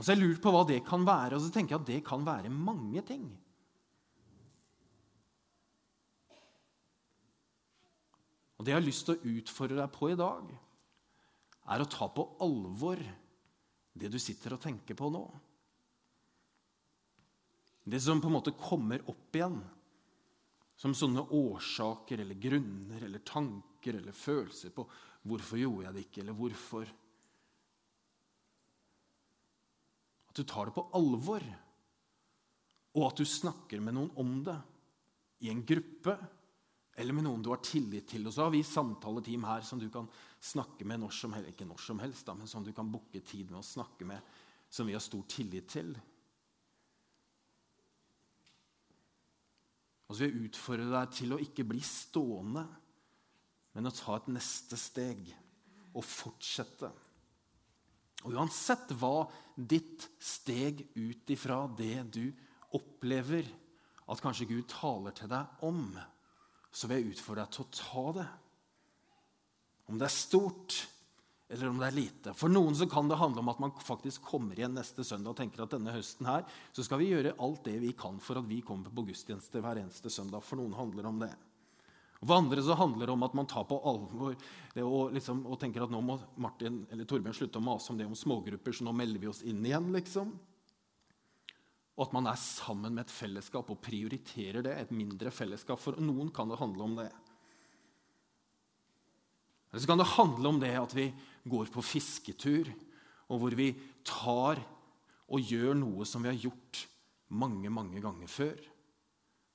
Og 0.00 0.04
så 0.06 0.14
har 0.14 0.16
jeg 0.16 0.30
lurt 0.30 0.40
på 0.40 0.50
hva 0.54 0.62
det 0.64 0.78
kan 0.88 1.02
være, 1.04 1.36
og 1.36 1.42
så 1.44 1.50
tenker 1.52 1.74
jeg 1.74 1.82
at 1.82 1.88
det 1.90 1.98
kan 2.06 2.22
være 2.24 2.48
mange 2.48 3.02
ting. 3.04 3.26
Og 8.56 8.64
Det 8.64 8.72
jeg 8.72 8.80
har 8.80 8.86
lyst 8.86 9.04
til 9.04 9.18
å 9.18 9.34
utfordre 9.36 9.76
deg 9.76 9.92
på 9.92 10.08
i 10.08 10.16
dag, 10.16 10.48
er 11.68 11.84
å 11.84 11.90
ta 11.92 12.08
på 12.08 12.24
alvor 12.40 13.02
det 14.00 14.08
du 14.08 14.16
sitter 14.16 14.56
og 14.56 14.62
tenker 14.64 14.96
på 14.96 15.12
nå. 15.12 15.22
Det 17.84 18.00
som 18.00 18.24
på 18.24 18.32
en 18.32 18.38
måte 18.38 18.56
kommer 18.56 19.04
opp 19.04 19.36
igjen 19.36 19.60
som 20.80 20.96
sånne 20.96 21.26
årsaker 21.36 22.24
eller 22.24 22.40
grunner 22.40 23.04
eller 23.04 23.20
tanker 23.20 24.00
eller 24.00 24.16
følelser 24.16 24.72
på 24.72 24.86
hvorfor 25.28 25.60
gjorde 25.60 25.90
jeg 25.90 25.96
det 25.98 26.04
ikke, 26.06 26.22
eller 26.24 26.40
hvorfor. 26.40 26.92
At 30.30 30.38
du 30.38 30.46
tar 30.46 30.68
det 30.68 30.76
på 30.76 30.86
alvor, 30.94 31.44
og 32.94 33.06
at 33.06 33.20
du 33.20 33.26
snakker 33.26 33.82
med 33.82 33.96
noen 33.96 34.10
om 34.18 34.36
det. 34.46 34.58
I 35.46 35.50
en 35.50 35.62
gruppe 35.66 36.14
eller 37.00 37.16
med 37.16 37.24
noen 37.24 37.42
du 37.42 37.48
har 37.52 37.62
tillit 37.64 38.08
til. 38.10 38.26
Og 38.28 38.34
så 38.34 38.44
har 38.44 38.52
vi 38.52 38.62
samtaleteam 38.66 39.46
her 39.48 39.64
som 39.66 39.80
du 39.80 39.88
kan 39.92 40.08
snakke 40.40 40.84
med 40.88 41.00
når 41.00 41.14
som 41.16 41.34
helst, 41.36 41.52
ikke 41.52 41.68
når 41.68 41.82
som 41.82 42.02
helst, 42.02 42.26
da, 42.28 42.34
men 42.36 42.50
som 42.50 42.66
du 42.66 42.72
kan 42.76 42.90
booke 42.92 43.22
tid 43.24 43.50
med 43.50 43.62
å 43.62 43.66
snakke 43.66 44.08
med, 44.08 44.32
som 44.70 44.88
vi 44.88 44.96
har 44.96 45.02
stor 45.04 45.22
tillit 45.30 45.70
til. 45.70 45.94
Og 50.10 50.16
så 50.16 50.24
vil 50.24 50.34
jeg 50.34 50.50
utfordre 50.50 50.90
deg 50.90 51.14
til 51.14 51.34
å 51.34 51.40
ikke 51.40 51.66
bli 51.70 51.80
stående, 51.86 52.66
men 53.78 53.86
å 53.86 53.94
ta 53.94 54.18
et 54.18 54.32
neste 54.34 54.76
steg 54.78 55.22
og 55.94 56.02
fortsette. 56.04 56.90
Og 58.26 58.36
uansett 58.36 58.92
hva 59.00 59.24
ditt 59.56 60.06
steg 60.20 60.84
ut 60.96 61.32
ifra 61.32 61.62
det 61.76 62.02
du 62.12 62.24
opplever 62.76 63.48
at 64.10 64.22
kanskje 64.22 64.48
Gud 64.50 64.68
taler 64.70 65.14
til 65.16 65.30
deg 65.30 65.66
om, 65.66 65.84
så 66.70 66.88
vil 66.88 67.00
jeg 67.00 67.14
utfordre 67.14 67.44
deg 67.44 67.54
til 67.54 67.64
å 67.64 67.74
ta 67.78 68.06
det. 68.20 68.28
Om 69.90 69.98
det 69.98 70.06
er 70.06 70.14
stort, 70.14 70.76
eller 71.50 71.70
om 71.70 71.80
det 71.80 71.88
er 71.88 71.96
lite. 71.96 72.34
For 72.38 72.52
noen 72.52 72.76
så 72.78 72.86
kan 72.90 73.08
det 73.10 73.18
handle 73.18 73.42
om 73.42 73.50
at 73.50 73.62
man 73.62 73.72
faktisk 73.82 74.28
kommer 74.28 74.58
igjen 74.58 74.76
neste 74.76 75.02
søndag 75.06 75.32
og 75.32 75.40
tenker 75.40 75.64
at 75.64 75.72
denne 75.74 75.94
høsten 75.94 76.28
her, 76.30 76.44
så 76.74 76.84
skal 76.86 77.00
vi 77.02 77.10
gjøre 77.10 77.34
alt 77.42 77.64
det 77.66 77.78
vi 77.82 77.90
kan 77.98 78.20
for 78.22 78.38
at 78.38 78.46
vi 78.50 78.60
kommer 78.66 78.92
på 78.94 79.08
gudstjeneste 79.08 79.62
hver 79.62 79.80
eneste 79.82 80.12
søndag. 80.12 80.44
For 80.46 80.60
noen 80.60 80.76
handler 80.78 81.02
det 81.02 81.10
om 81.10 81.22
det. 81.24 81.32
For 82.20 82.36
andre 82.36 82.62
så 82.62 82.76
handler 82.76 83.08
det 83.08 83.14
om 83.14 83.24
at 83.24 83.34
man 83.38 83.48
tar 83.48 83.64
på 83.64 83.78
alvor 83.88 84.34
og, 84.34 85.14
liksom, 85.16 85.40
og 85.48 85.56
tenker 85.60 85.86
at 85.86 85.92
nå 85.92 86.02
må 86.04 86.18
Martin 86.42 86.82
eller 86.92 87.08
Torbjørn 87.08 87.36
slutte 87.36 87.62
å 87.62 87.64
mase 87.64 87.92
om 87.92 87.96
det 87.96 88.04
om 88.08 88.18
smågrupper, 88.18 88.76
så 88.76 88.84
nå 88.84 88.92
melder 88.92 89.22
vi 89.22 89.30
oss 89.30 89.40
inn 89.48 89.64
igjen. 89.64 89.88
liksom 89.96 90.34
og 92.00 92.06
at 92.06 92.14
man 92.16 92.30
er 92.30 92.38
sammen 92.40 92.94
med 92.96 93.04
et 93.04 93.12
fellesskap 93.12 93.68
og 93.68 93.82
prioriterer 93.84 94.64
det, 94.64 94.72
et 94.72 94.92
mindre 94.96 95.28
fellesskap. 95.28 95.76
For 95.82 95.98
noen 96.00 96.30
kan 96.32 96.48
det 96.48 96.56
handle 96.56 96.86
om 96.86 96.94
det. 96.96 97.10
Eller 99.68 99.82
så 99.84 99.90
kan 99.90 100.00
det 100.00 100.06
handle 100.14 100.48
om 100.48 100.60
det 100.62 100.70
at 100.80 100.94
vi 100.96 101.10
går 101.44 101.68
på 101.74 101.84
fisketur, 101.84 102.70
og 103.28 103.42
hvor 103.42 103.56
vi 103.58 103.74
tar 104.00 104.62
og 105.28 105.52
gjør 105.52 105.76
noe 105.76 106.08
som 106.08 106.24
vi 106.24 106.32
har 106.32 106.40
gjort 106.40 106.86
mange, 107.36 107.68
mange 107.68 108.00
ganger 108.00 108.32
før. 108.32 108.56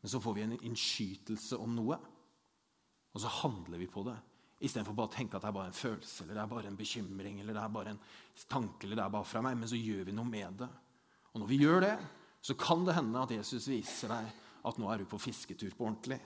Men 0.04 0.14
så 0.14 0.22
får 0.22 0.38
vi 0.38 0.46
en 0.46 0.56
innskytelse 0.60 1.58
om 1.58 1.74
noe, 1.74 1.98
og 3.16 3.22
så 3.24 3.32
handler 3.32 3.80
vi 3.80 3.88
på 3.88 4.04
det. 4.04 4.16
Istedenfor 4.66 4.96
bare 4.96 5.10
å 5.10 5.16
tenke 5.16 5.38
at 5.38 5.44
det 5.44 5.50
er 5.50 5.56
bare 5.56 5.72
en 5.72 5.78
følelse 5.78 6.24
eller 6.24 6.36
det 6.36 6.44
er 6.44 6.52
bare 6.52 6.70
en 6.70 6.80
bekymring 6.80 7.40
eller 7.40 7.56
det 7.56 7.64
er 7.64 7.74
bare 7.76 7.94
en 7.94 8.02
tanke 8.52 8.86
eller 8.86 9.00
det 9.00 9.06
er 9.06 9.14
bare 9.16 9.28
fra 9.28 9.44
meg. 9.46 9.56
Men 9.60 9.72
så 9.72 9.80
gjør 9.80 10.08
vi 10.10 10.16
noe 10.16 10.28
med 10.28 10.60
det. 10.64 10.70
Og 11.34 11.42
når 11.42 11.52
vi 11.52 11.60
gjør 11.64 11.84
det, 11.86 11.96
så 12.46 12.56
kan 12.60 12.84
det 12.88 12.96
hende 12.98 13.24
at 13.24 13.34
Jesus 13.36 13.70
viser 13.72 14.12
deg 14.12 14.28
at 14.66 14.80
nå 14.82 14.90
er 14.92 15.02
du 15.02 15.08
på 15.10 15.22
fisketur 15.22 15.72
på 15.76 15.88
ordentlig. 15.88 16.20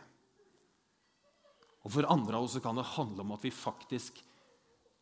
Og 1.86 1.93
For 1.93 2.10
andre 2.12 2.39
av 2.39 2.47
oss 2.47 2.58
kan 2.63 2.78
det 2.78 2.89
handle 2.95 3.23
om 3.23 3.38
at 3.38 3.45
vi 3.45 3.54
faktisk 3.54 4.19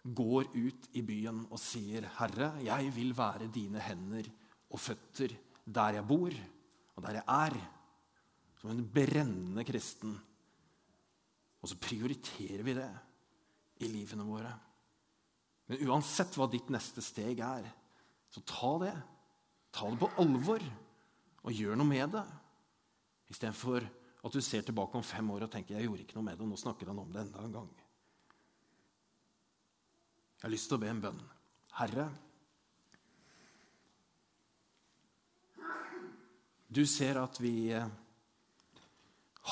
går 0.07 0.51
ut 0.53 0.87
i 0.95 1.01
byen 1.03 1.41
og 1.49 1.59
sier, 1.59 2.05
'Herre, 2.07 2.53
jeg 2.63 2.93
vil 2.95 3.11
være 3.17 3.51
dine 3.51 3.79
hender 3.79 4.29
og 4.71 4.79
føtter 4.79 5.35
der 5.65 5.99
jeg 5.99 6.07
bor 6.07 6.31
og 6.95 7.03
der 7.03 7.19
jeg 7.19 7.25
er', 7.27 7.59
som 8.61 8.71
en 8.71 8.87
brennende 8.87 9.63
kristen. 9.63 10.15
Og 11.61 11.71
så 11.71 11.77
prioriterer 11.81 12.63
vi 12.65 12.75
det 12.77 12.89
i 13.83 13.89
livene 13.91 14.25
våre. 14.27 14.51
Men 15.67 15.83
uansett 15.89 16.37
hva 16.37 16.47
ditt 16.51 16.69
neste 16.73 17.03
steg 17.03 17.41
er, 17.43 17.67
så 18.31 18.43
ta 18.47 18.73
det. 18.85 18.95
Ta 19.75 19.89
det 19.91 19.99
på 20.01 20.11
alvor 20.21 20.63
og 21.47 21.55
gjør 21.55 21.79
noe 21.79 21.89
med 21.89 22.13
det. 22.15 22.23
Istedenfor 23.31 23.83
at 24.27 24.33
du 24.33 24.41
ser 24.43 24.63
tilbake 24.65 24.97
om 24.97 25.05
fem 25.05 25.27
år 25.31 25.45
og 25.45 25.51
tenker 25.53 25.75
jeg 25.75 25.87
gjorde 25.87 26.05
ikke 26.05 26.17
noe 26.17 26.27
med 26.29 26.37
det, 26.37 26.45
og 26.45 26.51
nå 26.51 26.59
snakker 26.59 26.89
han 26.91 27.01
om 27.03 27.11
det 27.13 27.21
enda 27.25 27.43
en 27.43 27.57
gang. 27.59 27.67
Jeg 30.37 30.45
har 30.45 30.53
lyst 30.53 30.69
til 30.69 30.77
å 30.77 30.81
be 30.81 30.89
en 30.91 31.03
bønn. 31.03 31.21
Herre, 31.77 32.07
du 36.67 36.83
ser 36.89 37.19
at 37.21 37.39
vi 37.41 37.71
eh, 37.73 37.87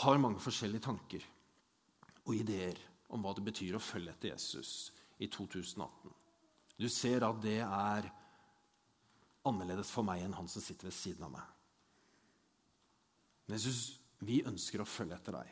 har 0.02 0.22
mange 0.22 0.42
forskjellige 0.44 0.86
tanker 0.86 1.26
og 2.26 2.36
ideer 2.36 2.80
om 3.14 3.24
hva 3.24 3.34
det 3.38 3.46
betyr 3.46 3.78
å 3.78 3.84
følge 3.84 4.14
etter 4.14 4.34
Jesus 4.34 4.92
i 5.22 5.30
2018. 5.32 6.14
Du 6.76 6.88
ser 6.92 7.24
at 7.24 7.38
det 7.44 7.60
er 7.64 8.08
annerledes 9.46 9.92
for 9.94 10.06
meg 10.08 10.24
enn 10.26 10.36
han 10.36 10.50
som 10.52 10.64
sitter 10.64 10.90
ved 10.90 10.98
siden 10.98 11.28
av 11.28 11.36
meg. 11.36 11.52
Men 13.46 13.60
Jesus, 13.60 14.00
vi 14.26 14.42
ønsker 14.48 14.82
å 14.82 14.90
følge 14.90 15.16
etter 15.20 15.38
deg. 15.38 15.52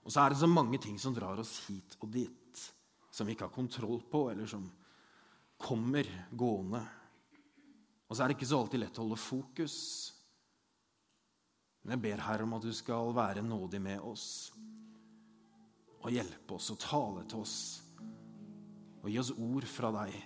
Og 0.00 0.12
så 0.12 0.22
er 0.22 0.32
det 0.32 0.40
så 0.40 0.48
mange 0.48 0.80
ting 0.80 0.96
som 0.98 1.14
drar 1.14 1.38
oss 1.42 1.58
hit 1.68 1.98
og 2.00 2.08
dit, 2.14 2.62
som 3.12 3.28
vi 3.28 3.36
ikke 3.36 3.50
har 3.50 3.54
kontroll 3.54 4.00
på, 4.10 4.30
eller 4.32 4.48
som 4.48 4.64
kommer 5.60 6.08
gående. 6.32 6.80
Og 8.08 8.16
så 8.16 8.24
er 8.24 8.30
det 8.30 8.38
ikke 8.38 8.48
så 8.48 8.62
alltid 8.62 8.82
lett 8.82 8.98
å 8.98 9.04
holde 9.04 9.20
fokus. 9.20 9.76
Men 11.82 11.96
jeg 11.96 12.02
ber 12.04 12.24
Herre 12.26 12.46
om 12.46 12.56
at 12.58 12.64
du 12.66 12.72
skal 12.76 13.14
være 13.16 13.44
nådig 13.44 13.80
med 13.82 14.02
oss 14.04 14.26
og 16.00 16.12
hjelpe 16.12 16.56
oss 16.56 16.70
og 16.72 16.80
tale 16.80 17.24
til 17.28 17.44
oss 17.44 17.56
og 19.00 19.08
gi 19.08 19.16
oss 19.20 19.32
ord 19.32 19.66
fra 19.68 19.90
deg. 19.94 20.16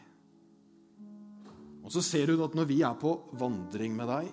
Og 1.84 1.92
så 1.94 2.02
ser 2.02 2.30
du 2.30 2.42
at 2.42 2.54
når 2.56 2.66
vi 2.66 2.80
er 2.82 2.94
på 2.98 3.12
vandring 3.38 3.94
med 3.94 4.08
deg, 4.10 4.30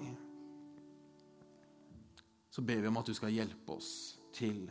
så 2.52 2.64
ber 2.66 2.82
vi 2.82 2.90
om 2.90 3.00
at 3.00 3.12
du 3.12 3.14
skal 3.16 3.34
hjelpe 3.34 3.76
oss 3.78 3.92
til 4.36 4.64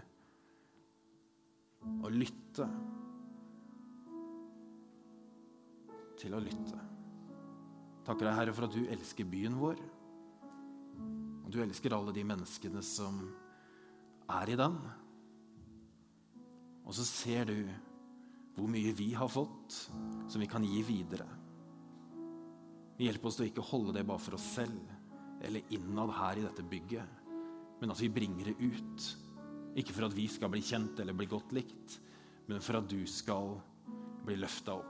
å 1.81 2.11
lytte. 2.13 2.67
Til 6.21 6.37
å 6.37 6.43
lytte. 6.43 6.83
Takker 8.05 8.27
deg, 8.27 8.37
Herre, 8.37 8.57
for 8.57 8.67
at 8.67 8.75
du 8.75 8.83
elsker 8.91 9.29
byen 9.29 9.57
vår. 9.61 9.81
Du 11.51 11.59
elsker 11.63 11.95
alle 11.97 12.15
de 12.15 12.25
menneskene 12.27 12.83
som 12.87 13.21
er 14.31 14.53
i 14.53 14.59
den. 14.59 14.77
Og 16.87 16.95
så 16.97 17.07
ser 17.07 17.51
du 17.51 17.57
hvor 18.57 18.71
mye 18.71 18.93
vi 18.95 19.13
har 19.17 19.31
fått, 19.31 19.77
som 20.31 20.43
vi 20.43 20.49
kan 20.51 20.65
gi 20.67 20.83
videre. 20.87 21.27
Hjelp 23.01 23.25
oss 23.27 23.39
til 23.39 23.47
å 23.47 23.51
ikke 23.51 23.69
holde 23.71 23.97
det 23.97 24.05
bare 24.07 24.23
for 24.23 24.37
oss 24.37 24.51
selv 24.59 24.97
eller 25.41 25.73
innad 25.73 26.13
her 26.13 26.39
i 26.39 26.45
dette 26.45 26.67
bygget 26.69 27.21
men 27.81 27.91
at 27.91 28.01
vi 28.01 28.13
bringer 28.13 28.51
det 28.51 28.61
ut. 28.61 29.09
Ikke 29.81 29.95
for 29.97 30.07
at 30.07 30.17
vi 30.17 30.29
skal 30.29 30.53
bli 30.53 30.63
kjent 30.65 31.01
eller 31.01 31.17
bli 31.17 31.29
godt 31.31 31.55
likt, 31.57 31.97
men 32.51 32.63
for 32.65 32.81
at 32.81 32.89
du 32.91 33.01
skal 33.09 33.55
bli 34.27 34.37
løfta 34.37 34.77
opp. 34.77 34.90